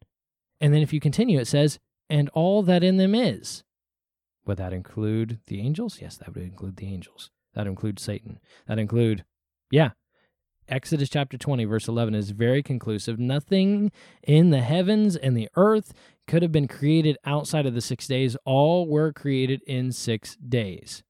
[0.60, 3.64] and then if you continue, it says, and all that in them is.
[4.46, 5.98] Would that include the angels?
[6.00, 7.30] Yes, that would include the angels.
[7.54, 8.38] That includes Satan.
[8.66, 9.24] That include,
[9.70, 9.90] yeah.
[10.68, 13.18] Exodus chapter 20, verse 11 is very conclusive.
[13.18, 13.92] Nothing
[14.22, 15.94] in the heavens and the earth
[16.26, 18.36] could have been created outside of the six days.
[18.44, 21.04] All were created in six days.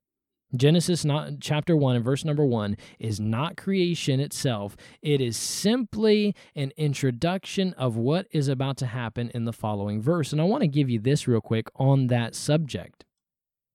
[0.54, 4.76] Genesis not, chapter 1 and verse number 1 is not creation itself.
[5.02, 10.32] It is simply an introduction of what is about to happen in the following verse.
[10.32, 13.04] And I want to give you this real quick on that subject.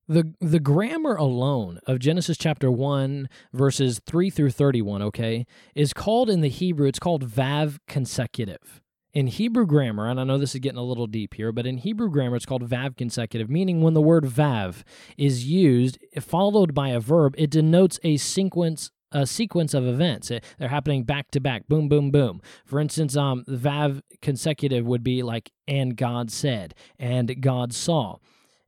[0.08, 6.30] The, the grammar alone of Genesis chapter 1, verses 3 through 31, okay, is called
[6.30, 8.82] in the Hebrew, it's called Vav consecutive.
[9.14, 11.80] In Hebrew grammar, and I know this is getting a little deep here, but in
[11.80, 14.84] Hebrew grammar, it's called vav consecutive, meaning when the word vav
[15.18, 20.30] is used, followed by a verb, it denotes a sequence a sequence of events.
[20.30, 22.42] They're happening back to back, boom, boom, boom.
[22.66, 28.20] For instance, um, Vav consecutive would be like, and God said, and God saw.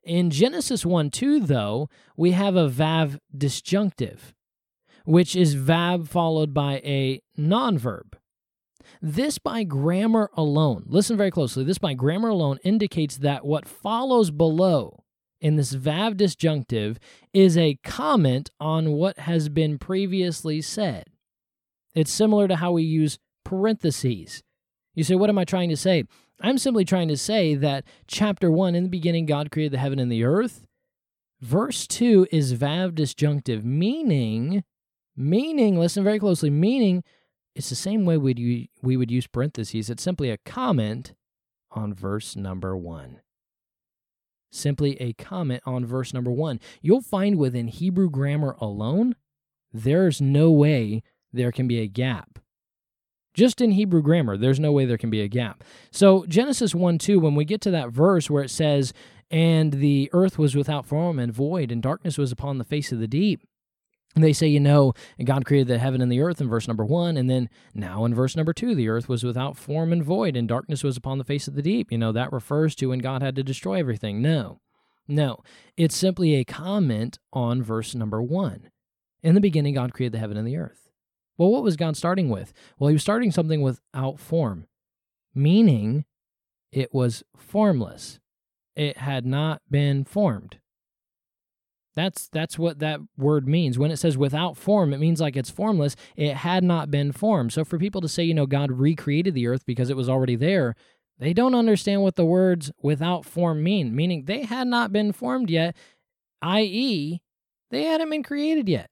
[0.04, 4.34] In Genesis 1 2, though, we have a Vav disjunctive,
[5.06, 8.18] which is Vav followed by a non verb.
[9.06, 14.32] This by grammar alone, listen very closely, this by grammar alone indicates that what follows
[14.32, 15.04] below
[15.42, 17.00] in this Vav disjunctive
[17.34, 21.08] is a comment on what has been previously said.
[21.94, 24.42] It's similar to how we use parentheses.
[24.96, 26.06] You say, What am I trying to say?
[26.40, 30.00] I'm simply trying to say that chapter 1, in the beginning, God created the heaven
[30.00, 30.66] and the earth.
[31.42, 34.64] Verse 2 is Vav disjunctive, meaning,
[35.14, 37.04] meaning, listen very closely, meaning
[37.56, 39.90] it's the same way we'd, we would use parentheses.
[39.90, 41.14] It's simply a comment
[41.72, 43.20] on verse number 1
[44.54, 46.60] simply a comment on verse number one.
[46.82, 49.16] You'll find within Hebrew grammar alone,
[49.72, 52.40] there's no way there can be a gap.
[53.34, 55.64] Just in Hebrew grammar, there's no way there can be a gap.
[55.92, 58.94] So, Genesis 1 2, when we get to that verse where it says,
[59.32, 63.00] And the earth was without form and void, and darkness was upon the face of
[63.00, 63.42] the deep,
[64.22, 67.16] they say, you know, God created the heaven and the earth in verse number one,
[67.18, 70.48] and then now in verse number two, the earth was without form and void, and
[70.48, 71.92] darkness was upon the face of the deep.
[71.92, 74.22] You know, that refers to when God had to destroy everything.
[74.22, 74.60] No,
[75.08, 75.40] no,
[75.78, 78.70] it's simply a comment on verse number one.
[79.24, 80.90] In the beginning, God created the heaven and the earth.
[81.38, 82.54] Well, what was God starting with?
[82.78, 84.68] Well, he was starting something without form,
[85.34, 86.06] meaning
[86.72, 88.20] it was formless,
[88.76, 90.60] it had not been formed.
[91.96, 93.78] That's that's what that word means.
[93.78, 95.96] When it says without form, it means like it's formless.
[96.16, 97.54] It had not been formed.
[97.54, 100.36] So for people to say, you know, God recreated the earth because it was already
[100.36, 100.76] there,
[101.20, 105.50] they don't understand what the words without form mean, meaning they had not been formed
[105.50, 105.76] yet,
[106.42, 107.22] i.e.,
[107.70, 108.90] they hadn't been created yet.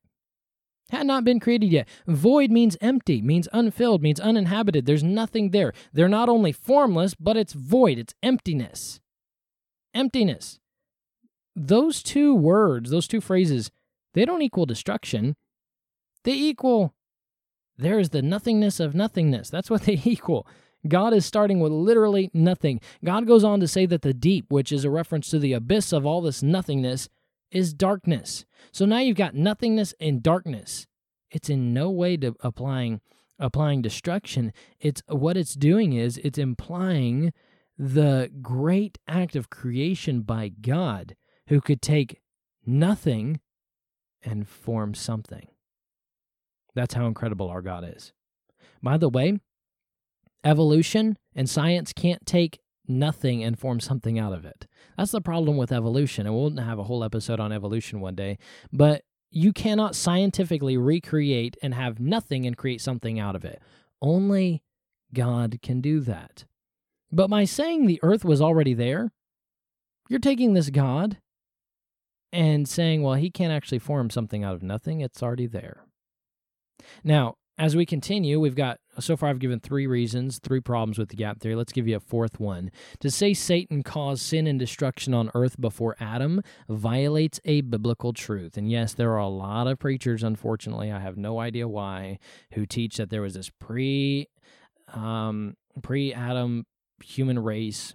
[0.91, 1.87] Had not been created yet.
[2.05, 4.85] Void means empty, means unfilled, means uninhabited.
[4.85, 5.73] There's nothing there.
[5.93, 8.99] They're not only formless, but it's void, it's emptiness.
[9.93, 10.60] Emptiness
[11.55, 13.71] those two words, those two phrases,
[14.13, 15.35] they don't equal destruction.
[16.23, 16.93] They equal
[17.77, 19.49] there is the nothingness of nothingness.
[19.49, 20.47] That's what they equal.
[20.87, 22.79] God is starting with literally nothing.
[23.03, 25.91] God goes on to say that the deep, which is a reference to the abyss
[25.91, 27.09] of all this nothingness,
[27.51, 28.45] is darkness.
[28.71, 30.87] So now you've got nothingness and darkness.
[31.29, 33.01] It's in no way to applying
[33.39, 34.53] applying destruction.
[34.79, 37.33] It's what it's doing is it's implying
[37.77, 41.15] the great act of creation by God
[41.51, 42.21] who could take
[42.65, 43.41] nothing
[44.23, 45.47] and form something.
[46.75, 48.13] That's how incredible our God is.
[48.81, 49.37] By the way,
[50.45, 54.65] evolution and science can't take nothing and form something out of it.
[54.97, 56.25] That's the problem with evolution.
[56.25, 58.37] And we'll have a whole episode on evolution one day.
[58.71, 63.61] But you cannot scientifically recreate and have nothing and create something out of it.
[64.01, 64.63] Only
[65.13, 66.45] God can do that.
[67.11, 69.11] But by saying the earth was already there,
[70.07, 71.17] you're taking this God
[72.31, 75.01] and saying, well, he can't actually form something out of nothing.
[75.01, 75.85] It's already there.
[77.03, 81.09] Now, as we continue, we've got so far I've given three reasons, three problems with
[81.09, 81.55] the gap theory.
[81.55, 82.71] Let's give you a fourth one.
[83.01, 88.57] To say Satan caused sin and destruction on earth before Adam violates a biblical truth.
[88.57, 92.17] And yes, there are a lot of preachers, unfortunately, I have no idea why,
[92.53, 94.27] who teach that there was this pre
[94.93, 96.65] um, pre Adam
[97.03, 97.93] human race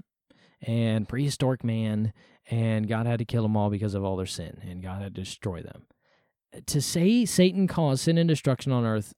[0.62, 2.12] and prehistoric man
[2.50, 5.14] and God had to kill them all because of all their sin, and God had
[5.14, 5.82] to destroy them.
[6.66, 9.12] To say Satan caused sin and destruction on earth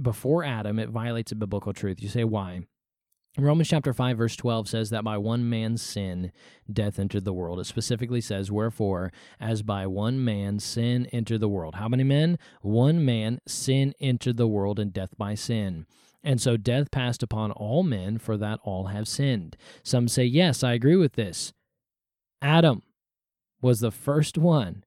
[0.00, 2.02] before Adam, it violates a biblical truth.
[2.02, 2.62] You say, why?
[3.38, 6.32] Romans chapter 5, verse 12 says that by one man's sin,
[6.70, 7.60] death entered the world.
[7.60, 11.76] It specifically says, Wherefore, as by one man sin entered the world.
[11.76, 12.38] How many men?
[12.60, 15.86] One man, sin entered the world, and death by sin.
[16.24, 19.56] And so death passed upon all men, for that all have sinned.
[19.84, 21.52] Some say, Yes, I agree with this.
[22.42, 22.82] Adam
[23.60, 24.84] was the first one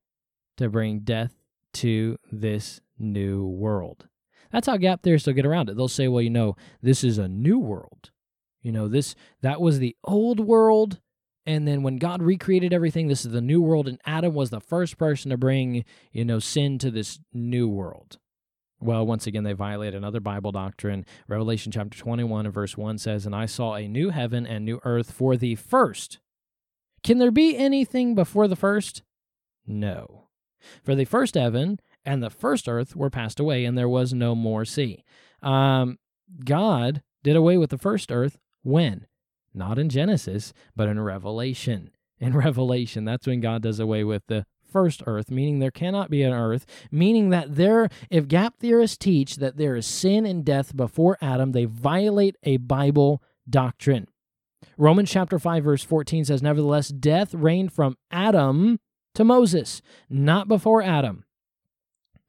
[0.58, 1.34] to bring death
[1.74, 4.08] to this new world.
[4.52, 5.76] That's how gap theorists will get around it.
[5.76, 8.12] They'll say, well, you know, this is a new world.
[8.62, 11.00] You know, this that was the old world.
[11.46, 13.88] And then when God recreated everything, this is the new world.
[13.88, 18.18] And Adam was the first person to bring, you know, sin to this new world.
[18.80, 21.06] Well, once again, they violate another Bible doctrine.
[21.28, 24.80] Revelation chapter 21 and verse 1 says, And I saw a new heaven and new
[24.84, 26.20] earth, for the first
[27.04, 29.04] can there be anything before the first?
[29.66, 30.28] No.
[30.84, 34.36] For the first heaven and the first earth were passed away, and there was no
[34.36, 35.04] more sea.
[35.42, 36.00] Um,
[36.44, 39.08] God did away with the first earth when?
[39.54, 41.92] Not in Genesis, but in Revelation.
[42.20, 46.24] In Revelation, that's when God does away with the first earth, meaning there cannot be
[46.24, 50.76] an earth, meaning that there, if gap theorists teach that there is sin and death
[50.76, 54.08] before Adam, they violate a Bible doctrine.
[54.78, 58.80] Romans chapter 5 verse 14 says nevertheless death reigned from Adam
[59.16, 61.26] to Moses, not before Adam.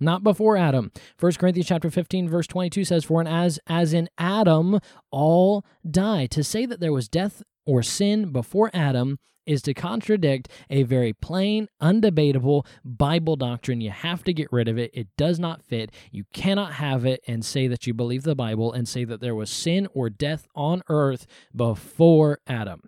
[0.01, 0.91] Not before Adam.
[1.19, 4.81] 1 Corinthians chapter 15 verse 22 says for and as as in Adam
[5.11, 6.27] all die.
[6.27, 11.13] To say that there was death or sin before Adam is to contradict a very
[11.13, 13.81] plain, undebatable Bible doctrine.
[13.81, 14.91] You have to get rid of it.
[14.95, 15.93] It does not fit.
[16.11, 19.35] You cannot have it and say that you believe the Bible and say that there
[19.35, 22.83] was sin or death on earth before Adam.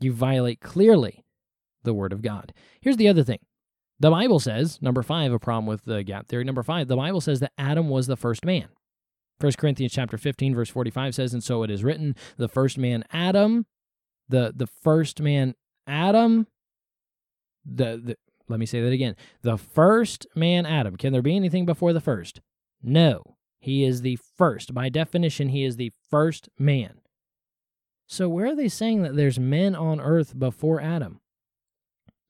[0.00, 1.24] You violate clearly
[1.82, 2.52] the Word of God.
[2.80, 3.40] Here's the other thing.
[3.98, 6.44] The Bible says, number five, a problem with the gap theory.
[6.44, 8.68] Number five, the Bible says that Adam was the first man.
[9.40, 13.04] 1 Corinthians chapter 15, verse 45 says, And so it is written, the first man
[13.10, 13.66] Adam,
[14.30, 15.54] the the first man
[15.90, 16.46] Adam,
[17.64, 18.16] the, the
[18.48, 19.16] let me say that again.
[19.42, 20.96] The first man Adam.
[20.96, 22.40] Can there be anything before the first?
[22.82, 23.22] No.
[23.60, 24.72] He is the first.
[24.72, 27.00] By definition, he is the first man.
[28.06, 31.20] So where are they saying that there's men on earth before Adam?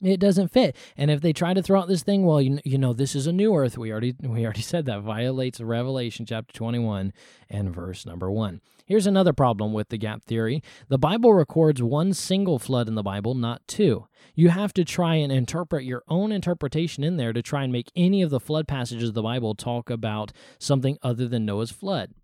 [0.02, 0.76] It doesn't fit.
[0.96, 3.26] And if they try to throw out this thing, well, you, you know, this is
[3.26, 3.76] a new earth.
[3.76, 7.12] We already we already said that violates Revelation chapter 21
[7.50, 8.60] and verse number 1.
[8.86, 10.62] Here's another problem with the gap theory.
[10.88, 14.06] The Bible records one single flood in the Bible, not two.
[14.34, 17.92] You have to try and interpret your own interpretation in there to try and make
[17.94, 22.14] any of the flood passages of the Bible talk about something other than Noah's flood.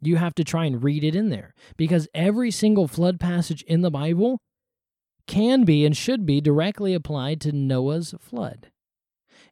[0.00, 3.80] You have to try and read it in there because every single flood passage in
[3.80, 4.38] the Bible
[5.26, 8.70] can be and should be directly applied to Noah's flood.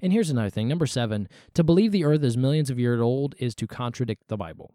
[0.00, 0.68] And here's another thing.
[0.68, 4.36] Number seven, to believe the earth is millions of years old is to contradict the
[4.36, 4.74] Bible.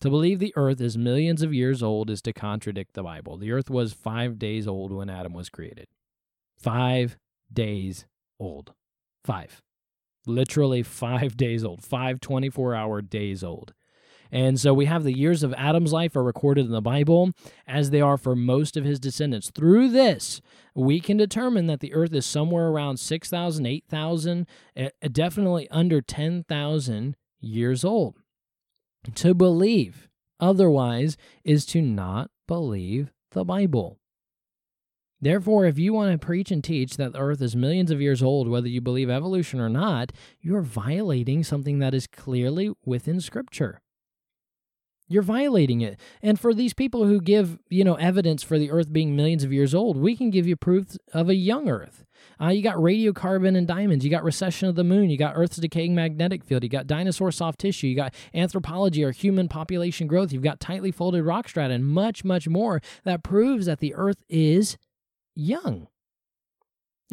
[0.00, 3.38] To believe the earth is millions of years old is to contradict the Bible.
[3.38, 5.86] The earth was five days old when Adam was created.
[6.58, 7.16] Five
[7.52, 8.06] days
[8.38, 8.74] old.
[9.24, 9.62] Five.
[10.26, 11.82] Literally five days old.
[11.82, 13.72] Five 24 hour days old.
[14.34, 17.30] And so we have the years of Adam's life are recorded in the Bible
[17.68, 19.52] as they are for most of his descendants.
[19.54, 20.40] Through this,
[20.74, 27.16] we can determine that the earth is somewhere around 6,000, 8,000, eh, definitely under 10,000
[27.40, 28.16] years old.
[29.14, 30.08] To believe
[30.40, 34.00] otherwise is to not believe the Bible.
[35.20, 38.20] Therefore, if you want to preach and teach that the earth is millions of years
[38.20, 40.10] old, whether you believe evolution or not,
[40.40, 43.80] you're violating something that is clearly within Scripture.
[45.06, 45.98] You're violating it.
[46.22, 49.52] And for these people who give, you know, evidence for the earth being millions of
[49.52, 52.04] years old, we can give you proof of a young earth.
[52.40, 54.04] Uh, you got radiocarbon and diamonds.
[54.04, 55.10] You got recession of the moon.
[55.10, 56.62] You got Earth's decaying magnetic field.
[56.62, 57.86] You got dinosaur soft tissue.
[57.86, 60.32] You got anthropology or human population growth.
[60.32, 64.22] You've got tightly folded rock strata and much, much more that proves that the Earth
[64.28, 64.76] is
[65.34, 65.88] young.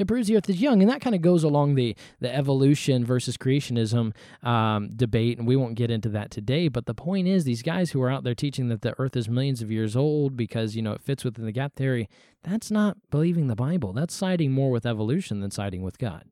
[0.01, 3.05] It proves the earth is young, and that kind of goes along the the evolution
[3.05, 6.69] versus creationism um, debate, and we won't get into that today.
[6.69, 9.29] But the point is, these guys who are out there teaching that the earth is
[9.29, 12.09] millions of years old because you know it fits within the gap theory,
[12.41, 13.93] that's not believing the Bible.
[13.93, 16.25] That's siding more with evolution than siding with God.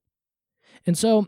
[0.87, 1.27] And so,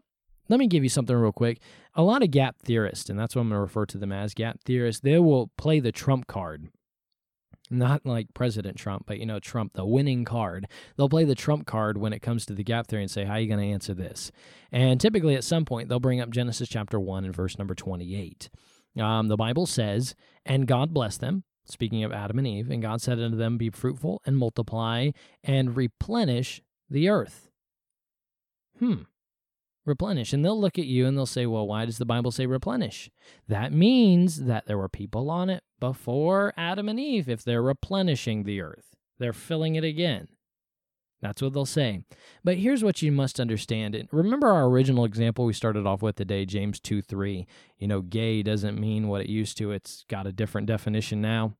[0.49, 1.59] let me give you something real quick.
[1.93, 4.33] A lot of gap theorists, and that's what I'm going to refer to them as
[4.33, 6.69] gap theorists, they will play the trump card
[7.71, 10.67] not like President Trump, but you know, Trump, the winning card.
[10.95, 13.33] They'll play the Trump card when it comes to the gap theory and say, How
[13.33, 14.31] are you going to answer this?
[14.71, 18.49] And typically at some point, they'll bring up Genesis chapter 1 and verse number 28.
[18.99, 20.15] Um, the Bible says,
[20.45, 23.69] And God blessed them, speaking of Adam and Eve, and God said unto them, Be
[23.69, 25.11] fruitful and multiply
[25.43, 27.49] and replenish the earth.
[28.79, 29.03] Hmm
[29.85, 30.33] replenish.
[30.33, 33.09] And they'll look at you and they'll say, well, why does the Bible say replenish?
[33.47, 38.43] That means that there were people on it before Adam and Eve if they're replenishing
[38.43, 40.27] the earth, they're filling it again.
[41.21, 42.03] That's what they'll say.
[42.43, 43.93] But here's what you must understand.
[43.93, 47.45] And remember our original example we started off with today, James 2 3.
[47.77, 51.55] You know, gay doesn't mean what it used to, it's got a different definition now.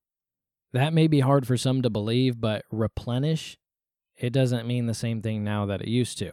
[0.74, 3.58] That may be hard for some to believe, but replenish,
[4.18, 6.32] it doesn't mean the same thing now that it used to.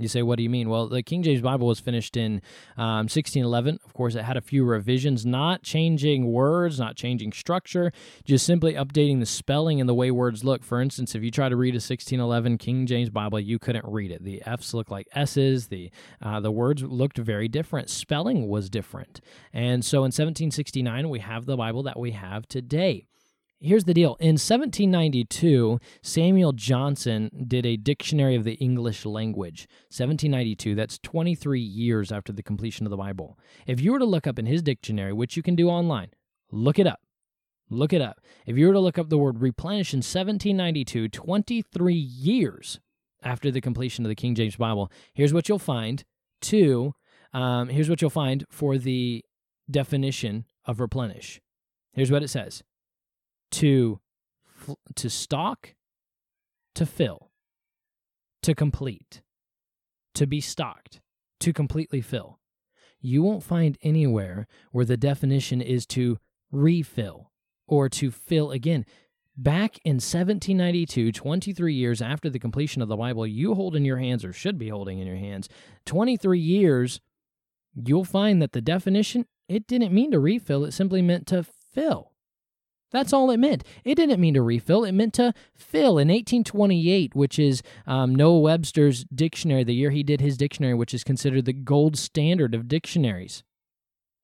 [0.00, 0.68] You say, what do you mean?
[0.68, 2.42] Well, the King James Bible was finished in
[2.76, 3.78] um, 1611.
[3.84, 7.92] Of course, it had a few revisions, not changing words, not changing structure,
[8.24, 10.64] just simply updating the spelling and the way words look.
[10.64, 14.10] For instance, if you try to read a 1611 King James Bible, you couldn't read
[14.10, 14.24] it.
[14.24, 15.68] The F's looked like S's.
[15.68, 15.90] The
[16.22, 17.90] uh, the words looked very different.
[17.90, 19.20] Spelling was different.
[19.52, 23.06] And so in 1769, we have the Bible that we have today.
[23.62, 24.16] Here's the deal.
[24.20, 29.68] In 1792, Samuel Johnson did a dictionary of the English language.
[29.88, 33.38] 1792, that's 23 years after the completion of the Bible.
[33.66, 36.08] If you were to look up in his dictionary, which you can do online,
[36.50, 37.00] look it up.
[37.68, 38.22] Look it up.
[38.46, 42.80] If you were to look up the word replenish in 1792, 23 years
[43.22, 46.02] after the completion of the King James Bible, here's what you'll find.
[46.40, 46.94] Two,
[47.34, 49.22] um, here's what you'll find for the
[49.70, 51.42] definition of replenish.
[51.92, 52.62] Here's what it says:
[53.52, 54.00] to
[54.94, 55.74] to stock,
[56.74, 57.30] to fill,
[58.42, 59.22] to complete,
[60.14, 61.00] to be stocked,
[61.40, 62.38] to completely fill.
[63.00, 66.18] You won't find anywhere where the definition is to
[66.52, 67.30] refill
[67.66, 68.84] or to fill again.
[69.36, 73.96] Back in 1792, 23 years after the completion of the Bible, you hold in your
[73.96, 75.48] hands, or should be holding in your hands,
[75.86, 77.00] 23 years,
[77.74, 82.12] you'll find that the definition, it didn't mean to refill, it simply meant to fill.
[82.90, 83.64] That's all it meant.
[83.84, 85.98] It didn't mean to refill, it meant to fill.
[85.98, 90.94] In 1828, which is um, Noah Webster's dictionary, the year he did his dictionary, which
[90.94, 93.44] is considered the gold standard of dictionaries.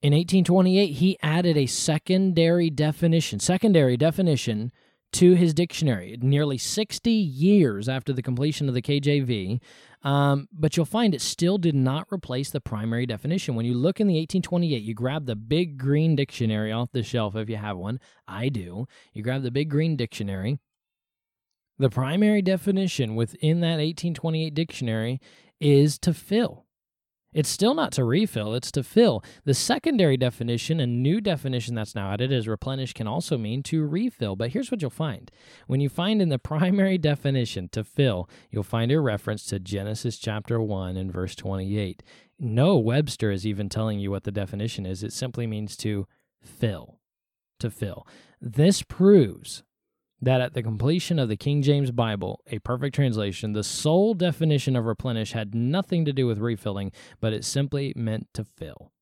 [0.02, 4.72] In 1828, he added a secondary definition, secondary definition
[5.14, 9.60] to his dictionary nearly 60 years after the completion of the KJV.
[10.02, 13.54] Um, but you'll find it still did not replace the primary definition.
[13.54, 17.34] When you look in the 1828, you grab the big green dictionary off the shelf
[17.34, 17.98] if you have one.
[18.28, 18.86] I do.
[19.12, 20.58] You grab the big green dictionary.
[21.78, 25.20] The primary definition within that 1828 dictionary
[25.60, 26.65] is to fill.
[27.32, 29.22] It's still not to refill, it's to fill.
[29.44, 33.84] The secondary definition, a new definition that's now added is replenish, can also mean to
[33.84, 34.36] refill.
[34.36, 35.30] But here's what you'll find
[35.66, 40.18] when you find in the primary definition to fill, you'll find a reference to Genesis
[40.18, 42.02] chapter 1 and verse 28.
[42.38, 46.06] Noah Webster is even telling you what the definition is, it simply means to
[46.42, 47.00] fill.
[47.60, 48.06] To fill.
[48.40, 49.62] This proves
[50.20, 54.76] that at the completion of the King James Bible, a perfect translation, the sole definition
[54.76, 58.92] of replenish had nothing to do with refilling, but it simply meant to fill.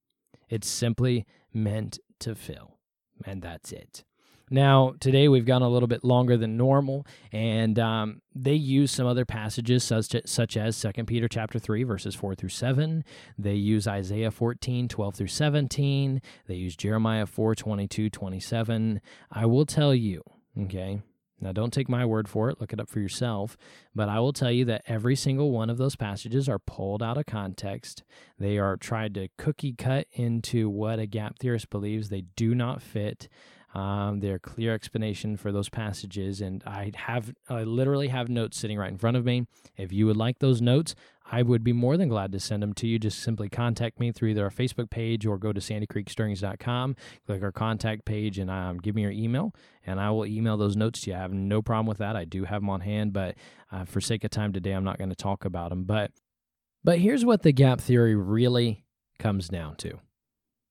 [0.48, 2.78] It simply meant to fill.
[3.24, 4.04] And that's it.
[4.50, 9.06] Now, today we've gone a little bit longer than normal, and um, they use some
[9.06, 13.04] other passages such, such as 2 Peter chapter 3, verses 4 through 7.
[13.38, 16.20] They use Isaiah 14, 12 through 17.
[16.46, 19.00] They use Jeremiah 4, 22, 27.
[19.32, 20.22] I will tell you,
[20.56, 20.66] Mm-hmm.
[20.66, 21.02] Okay.
[21.40, 23.56] Now, don't take my word for it, look it up for yourself.
[23.94, 27.18] But I will tell you that every single one of those passages are pulled out
[27.18, 28.02] of context.
[28.38, 32.08] They are tried to cookie cut into what a gap theorist believes.
[32.08, 33.28] They do not fit.
[33.74, 38.78] Um, they're clear explanation for those passages, and I have I literally have notes sitting
[38.78, 39.46] right in front of me.
[39.76, 40.94] If you would like those notes,
[41.30, 43.00] I would be more than glad to send them to you.
[43.00, 46.94] Just simply contact me through either our Facebook page or go to sandycreekstirrings.com,
[47.26, 49.52] click our contact page, and um, give me your email,
[49.84, 51.16] and I will email those notes to you.
[51.16, 52.14] I have no problem with that.
[52.14, 53.34] I do have them on hand, but
[53.72, 55.82] uh, for sake of time today, I'm not going to talk about them.
[55.82, 56.12] But
[56.84, 58.84] but here's what the gap theory really
[59.18, 59.98] comes down to,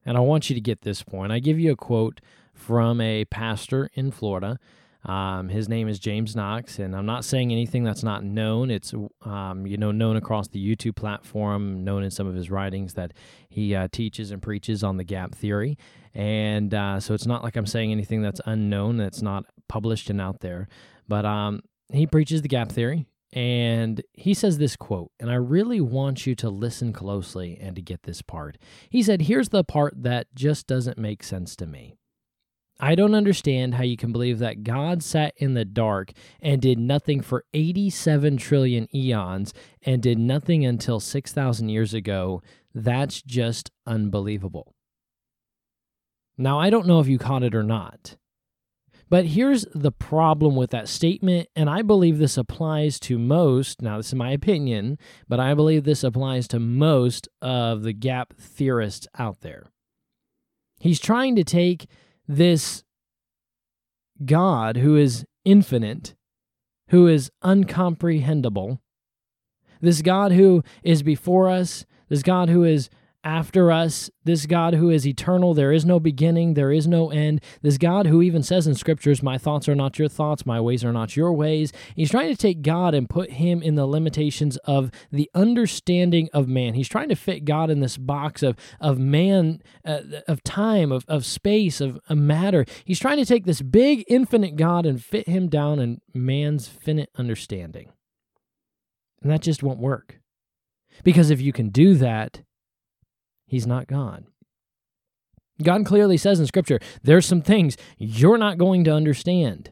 [0.05, 1.33] and I want you to get this point.
[1.33, 2.21] I give you a quote
[2.53, 4.59] from a pastor in Florida.
[5.05, 8.71] Um, his name is James Knox, and I'm not saying anything that's not known.
[8.71, 8.93] It's
[9.23, 13.11] um, you know known across the YouTube platform, known in some of his writings that
[13.49, 15.77] he uh, teaches and preaches on the gap theory,
[16.13, 20.21] and uh, so it's not like I'm saying anything that's unknown, that's not published and
[20.21, 20.69] out there.
[21.07, 25.81] But um, he preaches the gap theory, and he says this quote, and I really
[25.81, 28.57] want you to listen closely and to get this part.
[28.89, 31.97] He said, "Here's the part that just doesn't make sense to me."
[32.79, 36.11] I don't understand how you can believe that God sat in the dark
[36.41, 39.53] and did nothing for 87 trillion eons
[39.83, 42.41] and did nothing until 6,000 years ago.
[42.73, 44.73] That's just unbelievable.
[46.37, 48.17] Now, I don't know if you caught it or not,
[49.07, 53.83] but here's the problem with that statement, and I believe this applies to most.
[53.83, 54.97] Now, this is my opinion,
[55.27, 59.67] but I believe this applies to most of the gap theorists out there.
[60.79, 61.85] He's trying to take
[62.27, 62.83] this
[64.25, 66.15] God who is infinite,
[66.89, 68.79] who is uncomprehendable,
[69.81, 72.89] this God who is before us, this God who is
[73.23, 77.41] after us, this God who is eternal, there is no beginning, there is no end,
[77.61, 80.83] this God who even says in scriptures, My thoughts are not your thoughts, my ways
[80.83, 81.71] are not your ways.
[81.95, 86.47] He's trying to take God and put him in the limitations of the understanding of
[86.47, 86.73] man.
[86.73, 91.05] He's trying to fit God in this box of, of man, uh, of time, of,
[91.07, 92.65] of space, of, of matter.
[92.83, 97.09] He's trying to take this big, infinite God and fit him down in man's finite
[97.15, 97.91] understanding.
[99.21, 100.19] And that just won't work.
[101.03, 102.41] Because if you can do that,
[103.53, 104.25] He's not God.
[105.61, 109.69] God clearly says in Scripture, there's some things you're not going to understand.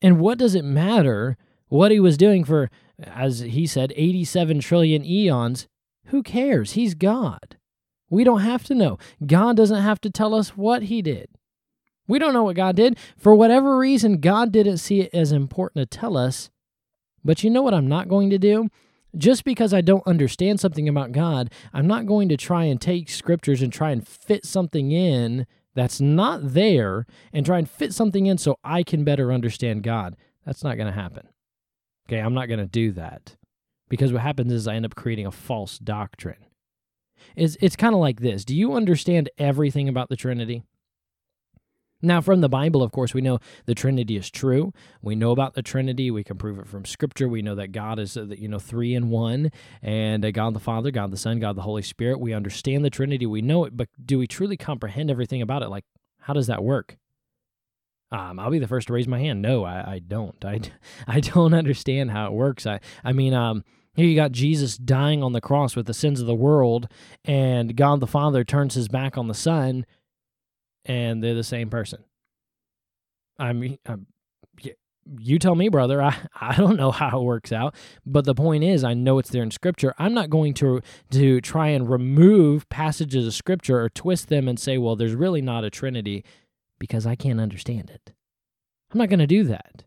[0.00, 1.36] And what does it matter
[1.68, 5.68] what he was doing for, as he said, 87 trillion eons?
[6.06, 6.72] Who cares?
[6.72, 7.58] He's God.
[8.08, 8.96] We don't have to know.
[9.26, 11.28] God doesn't have to tell us what he did.
[12.08, 12.98] We don't know what God did.
[13.18, 16.48] For whatever reason, God didn't see it as important to tell us,
[17.22, 18.70] But you know what I'm not going to do?
[19.16, 23.08] Just because I don't understand something about God, I'm not going to try and take
[23.08, 28.26] scriptures and try and fit something in that's not there and try and fit something
[28.26, 30.16] in so I can better understand God.
[30.44, 31.28] That's not going to happen.
[32.08, 33.36] Okay, I'm not going to do that.
[33.88, 36.44] Because what happens is I end up creating a false doctrine.
[37.34, 40.64] It's, it's kind of like this Do you understand everything about the Trinity?
[42.02, 44.72] Now, from the Bible, of course, we know the Trinity is true.
[45.00, 46.10] We know about the Trinity.
[46.10, 47.26] We can prove it from Scripture.
[47.26, 50.60] We know that God is, uh, you know, three in one, and uh, God the
[50.60, 52.20] Father, God the Son, God the Holy Spirit.
[52.20, 53.24] We understand the Trinity.
[53.24, 55.68] We know it, but do we truly comprehend everything about it?
[55.68, 55.84] Like,
[56.20, 56.98] how does that work?
[58.12, 59.40] Um, I'll be the first to raise my hand.
[59.40, 60.44] No, I, I don't.
[60.44, 60.60] I,
[61.06, 62.66] I don't understand how it works.
[62.66, 66.20] I, I mean, um, here you got Jesus dying on the cross with the sins
[66.20, 66.88] of the world,
[67.24, 69.86] and God the Father turns his back on the Son
[70.86, 72.02] and they're the same person.
[73.38, 74.06] I mean, I'm,
[75.20, 76.02] you tell me, brother.
[76.02, 77.74] I, I don't know how it works out,
[78.04, 79.94] but the point is, I know it's there in Scripture.
[79.98, 80.80] I'm not going to
[81.10, 85.42] to try and remove passages of Scripture or twist them and say, well, there's really
[85.42, 86.24] not a Trinity,
[86.78, 88.12] because I can't understand it.
[88.92, 89.84] I'm not going to do that.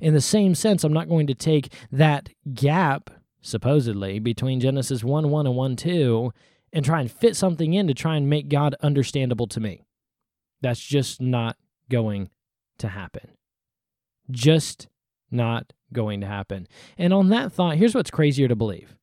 [0.00, 3.10] In the same sense, I'm not going to take that gap,
[3.40, 6.32] supposedly, between Genesis 1 1 and 1 2
[6.72, 9.82] and try and fit something in to try and make God understandable to me.
[10.60, 11.56] That's just not
[11.88, 12.30] going
[12.78, 13.30] to happen.
[14.30, 14.88] Just
[15.30, 16.66] not going to happen.
[16.98, 18.96] And on that thought, here's what's crazier to believe.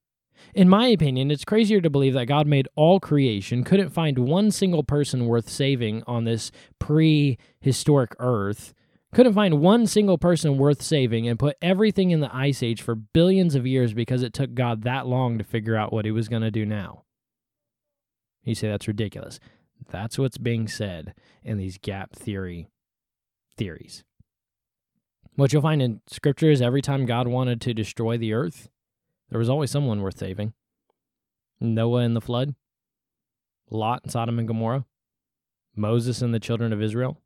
[0.54, 4.52] In my opinion, it's crazier to believe that God made all creation, couldn't find one
[4.52, 8.74] single person worth saving on this prehistoric earth,
[9.14, 12.96] couldn't find one single person worth saving, and put everything in the ice age for
[12.96, 16.28] billions of years because it took God that long to figure out what he was
[16.28, 17.04] going to do now.
[18.44, 19.40] You say that's ridiculous.
[19.90, 21.14] That's what's being said
[21.44, 22.70] in these gap theory
[23.56, 24.04] theories.
[25.36, 28.70] What you'll find in scripture is every time God wanted to destroy the earth,
[29.30, 30.54] there was always someone worth saving.
[31.60, 32.56] Noah in the flood,
[33.70, 34.86] Lot in Sodom and Gomorrah,
[35.76, 37.22] Moses and the children of Israel.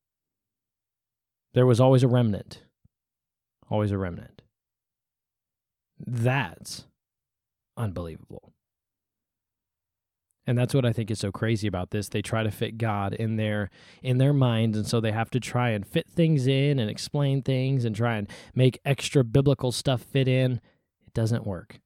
[1.53, 2.64] There was always a remnant.
[3.70, 4.41] Always a remnant.
[5.99, 6.86] That's
[7.78, 8.53] unbelievable.
[10.48, 12.10] And that's what I think is so crazy about this.
[12.10, 13.70] They try to fit God in their
[14.02, 17.42] in their minds and so they have to try and fit things in and explain
[17.44, 20.54] things and try and make extra biblical stuff fit in.
[21.06, 21.80] It doesn't work.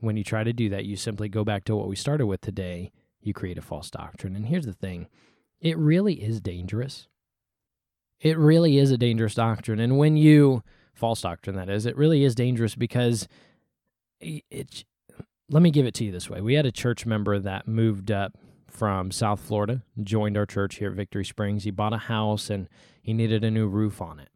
[0.00, 2.40] When you try to do that, you simply go back to what we started with
[2.40, 2.90] today.
[3.20, 4.36] You create a false doctrine.
[4.36, 5.06] And here's the thing.
[5.60, 7.08] It really is dangerous.
[8.20, 9.80] It really is a dangerous doctrine.
[9.80, 10.62] And when you
[10.94, 13.28] false doctrine that is, it really is dangerous because
[14.20, 14.84] it
[15.50, 16.40] let me give it to you this way.
[16.40, 18.36] We had a church member that moved up
[18.66, 21.64] from South Florida, joined our church here at Victory Springs.
[21.64, 22.68] He bought a house and
[23.00, 24.30] he needed a new roof on it.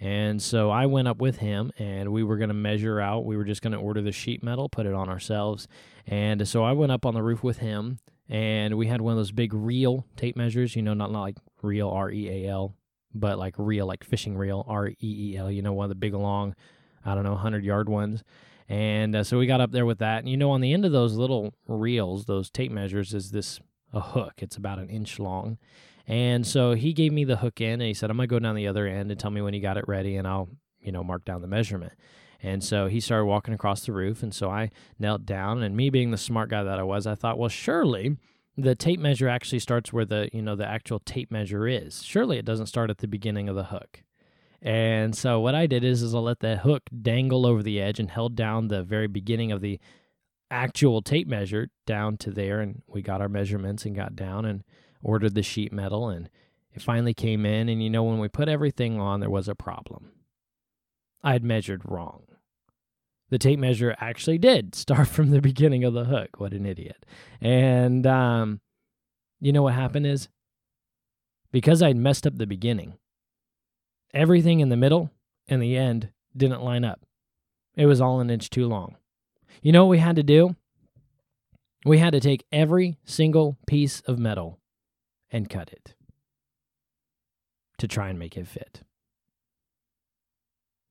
[0.00, 3.24] And so I went up with him and we were going to measure out.
[3.24, 5.68] We were just going to order the sheet metal, put it on ourselves.
[6.06, 7.98] And so I went up on the roof with him
[8.28, 11.36] and we had one of those big reel tape measures, you know, not, not like
[11.62, 12.74] real R E A L,
[13.14, 15.94] but like real, like fishing reel R E E L, you know, one of the
[15.94, 16.54] big long,
[17.04, 18.22] I don't know, 100 yard ones.
[18.68, 20.20] And uh, so we got up there with that.
[20.20, 23.60] And you know, on the end of those little reels, those tape measures, is this
[23.92, 24.34] a hook.
[24.38, 25.58] It's about an inch long.
[26.06, 28.38] And so he gave me the hook in and he said, I'm going to go
[28.38, 30.48] down the other end and tell me when you got it ready and I'll,
[30.80, 31.92] you know, mark down the measurement.
[32.42, 34.22] And so he started walking across the roof.
[34.22, 35.62] And so I knelt down.
[35.62, 38.18] And me being the smart guy that I was, I thought, well, surely
[38.56, 42.02] the tape measure actually starts where the, you know, the actual tape measure is.
[42.02, 44.02] Surely it doesn't start at the beginning of the hook.
[44.64, 48.00] And so what I did is, is I let the hook dangle over the edge
[48.00, 49.78] and held down the very beginning of the
[50.50, 52.60] actual tape measure down to there.
[52.60, 54.64] And we got our measurements and got down and
[55.02, 56.08] ordered the sheet metal.
[56.08, 56.30] And
[56.72, 57.68] it finally came in.
[57.68, 60.12] And you know, when we put everything on, there was a problem.
[61.22, 62.22] I had measured wrong.
[63.28, 66.38] The tape measure actually did start from the beginning of the hook.
[66.38, 67.04] What an idiot.
[67.42, 68.60] And um,
[69.40, 70.28] you know what happened is
[71.52, 72.94] because I'd messed up the beginning,
[74.14, 75.10] Everything in the middle
[75.48, 77.04] and the end didn't line up.
[77.76, 78.96] It was all an inch too long.
[79.60, 80.54] You know what we had to do?
[81.84, 84.60] We had to take every single piece of metal
[85.30, 85.94] and cut it
[87.78, 88.82] to try and make it fit.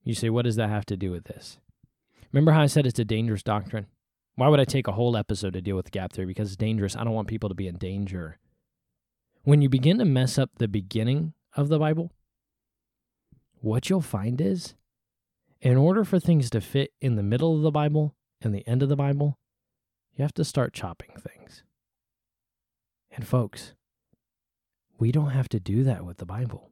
[0.04, 1.58] You say, what does that have to do with this?
[2.34, 3.88] Remember how I said it's a dangerous doctrine?
[4.36, 6.26] Why would I take a whole episode to deal with gap theory?
[6.26, 6.96] Because it's dangerous.
[6.96, 8.38] I don't want people to be in danger.
[9.44, 12.12] When you begin to mess up the beginning of the Bible,
[13.64, 14.76] what you'll find is
[15.62, 18.84] in order for things to fit in the middle of the Bible and the end
[18.84, 19.40] of the Bible,
[20.14, 21.64] you have to start chopping things.
[23.10, 23.74] And folks,
[25.00, 26.72] we don't have to do that with the Bible.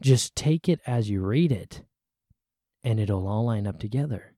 [0.00, 1.82] Just take it as you read it
[2.82, 4.34] and it'll all line up together.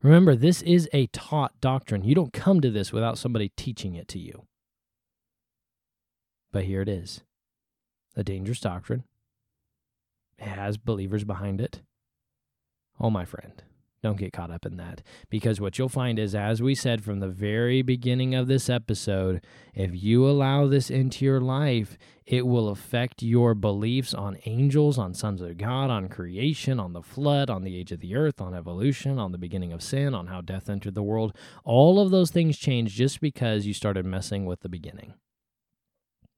[0.00, 2.02] Remember, this is a taught doctrine.
[2.02, 4.46] You don't come to this without somebody teaching it to you.
[6.50, 7.20] But here it is
[8.16, 9.04] a dangerous doctrine.
[10.38, 11.82] Has believers behind it.
[13.00, 13.62] Oh, my friend,
[14.02, 15.02] don't get caught up in that.
[15.30, 19.44] Because what you'll find is, as we said from the very beginning of this episode,
[19.74, 25.14] if you allow this into your life, it will affect your beliefs on angels, on
[25.14, 28.54] sons of God, on creation, on the flood, on the age of the earth, on
[28.54, 31.34] evolution, on the beginning of sin, on how death entered the world.
[31.64, 35.14] All of those things change just because you started messing with the beginning.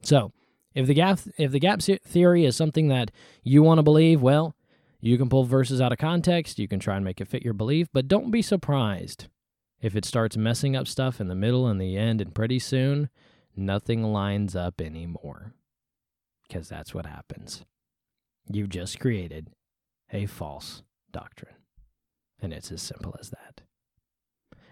[0.03, 0.32] So,
[0.79, 3.11] if the gap if the gap theory is something that
[3.43, 4.55] you want to believe, well,
[5.01, 7.53] you can pull verses out of context, you can try and make it fit your
[7.53, 9.26] belief, but don't be surprised
[9.81, 13.11] if it starts messing up stuff in the middle and the end, and pretty soon
[13.57, 15.53] nothing lines up anymore.
[16.47, 17.64] Because that's what happens.
[18.49, 19.51] You've just created
[20.12, 21.57] a false doctrine.
[22.41, 23.62] And it's as simple as that.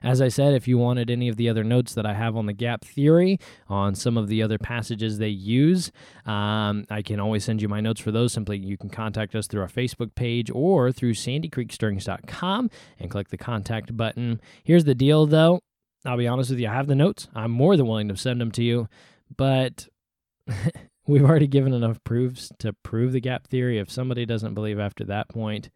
[0.07, 2.47] As I said, if you wanted any of the other notes that I have on
[2.47, 5.91] the gap theory, on some of the other passages they use,
[6.27, 8.33] um, I can always send you my notes for those.
[8.33, 13.37] Simply, you can contact us through our Facebook page or through sandycreekstirrings.com and click the
[13.37, 14.41] contact button.
[14.63, 15.59] Here's the deal, though.
[16.05, 17.27] I'll be honest with you, I have the notes.
[17.35, 18.89] I'm more than willing to send them to you,
[19.37, 19.89] but
[21.09, 23.81] we've already given enough proofs to prove the gap theory.
[23.81, 25.69] If somebody doesn't believe after that point,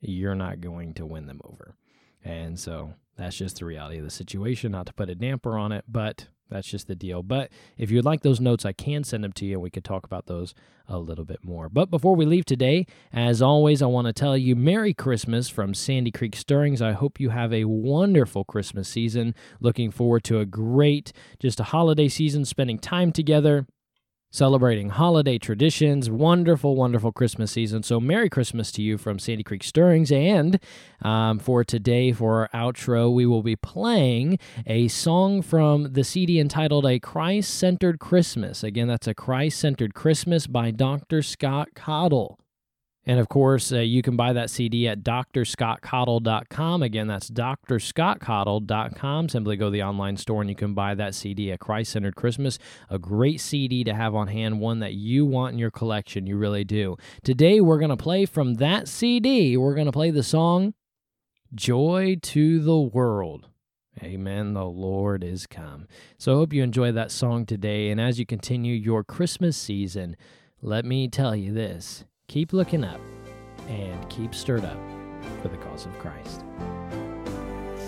[0.00, 1.74] you're not going to win them over.
[2.24, 5.72] And so that's just the reality of the situation, not to put a damper on
[5.72, 7.22] it, but that's just the deal.
[7.22, 9.84] But if you'd like those notes, I can send them to you and we could
[9.84, 10.54] talk about those
[10.88, 11.68] a little bit more.
[11.68, 15.74] But before we leave today, as always, I want to tell you Merry Christmas from
[15.74, 16.80] Sandy Creek Stirrings.
[16.80, 19.34] I hope you have a wonderful Christmas season.
[19.60, 23.66] Looking forward to a great, just a holiday season, spending time together
[24.30, 26.10] celebrating holiday traditions.
[26.10, 27.82] Wonderful, wonderful Christmas season.
[27.82, 30.12] So, Merry Christmas to you from Sandy Creek Stirrings.
[30.12, 30.60] And
[31.02, 36.38] um, for today, for our outro, we will be playing a song from the CD
[36.40, 38.62] entitled A Christ Centered Christmas.
[38.62, 41.22] Again, that's A Christ Centered Christmas by Dr.
[41.22, 42.36] Scott Caudill.
[43.06, 46.82] And of course, uh, you can buy that CD at drscottcaudill.com.
[46.82, 49.28] Again, that's drscottcaudill.com.
[49.28, 52.16] Simply go to the online store and you can buy that CD, A Christ Centered
[52.16, 52.58] Christmas.
[52.90, 56.26] A great CD to have on hand, one that you want in your collection.
[56.26, 56.96] You really do.
[57.22, 59.56] Today, we're going to play from that CD.
[59.56, 60.74] We're going to play the song
[61.54, 63.48] Joy to the World.
[64.02, 64.52] Amen.
[64.52, 65.86] The Lord is come.
[66.18, 67.88] So I hope you enjoy that song today.
[67.88, 70.16] And as you continue your Christmas season,
[70.60, 73.00] let me tell you this keep looking up
[73.68, 74.78] and keep stirred up
[75.42, 76.40] for the cause of Christ.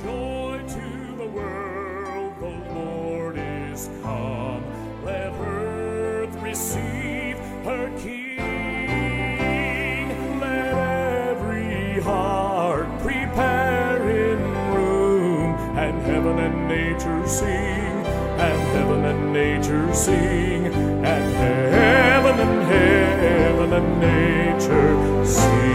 [0.03, 4.63] Joy to the world, the Lord is come.
[5.05, 8.39] Let earth receive her King.
[10.41, 10.75] Let
[11.31, 14.39] every heart prepare in
[14.75, 22.98] room, and heaven and nature sing, and heaven and nature sing, and heaven and heaven
[23.73, 25.69] and nature sing.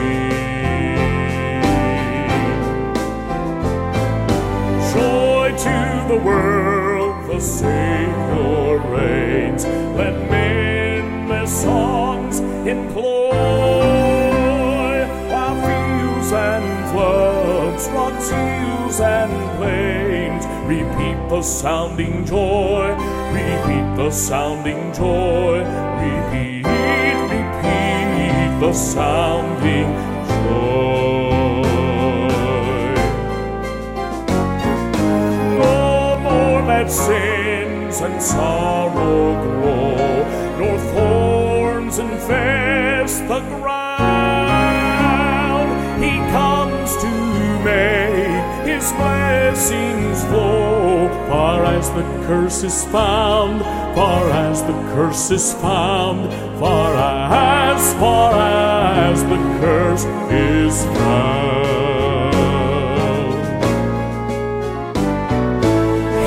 [4.93, 9.65] Joy to the world, the Savior reigns.
[9.65, 13.31] Let men their songs employ,
[15.29, 22.95] while fields and floods, rocks, hills, and plains repeat the sounding joy,
[23.31, 25.59] repeat the sounding joy,
[25.99, 26.62] repeat,
[28.73, 29.93] sounding
[30.27, 31.61] joy.
[35.59, 40.25] No more let sins and sorrow grow,
[40.57, 43.73] nor thorns infest the ground.
[46.03, 47.11] He comes to
[47.63, 53.59] make his blessings flow, far as the curse is found,
[53.95, 62.35] far as the curse is found, far as, far as the curse is found.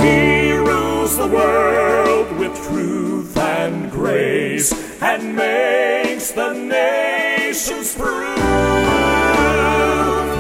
[0.05, 8.37] He rules the world with truth and grace and makes the nations prove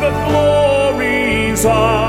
[0.06, 2.05] the glories of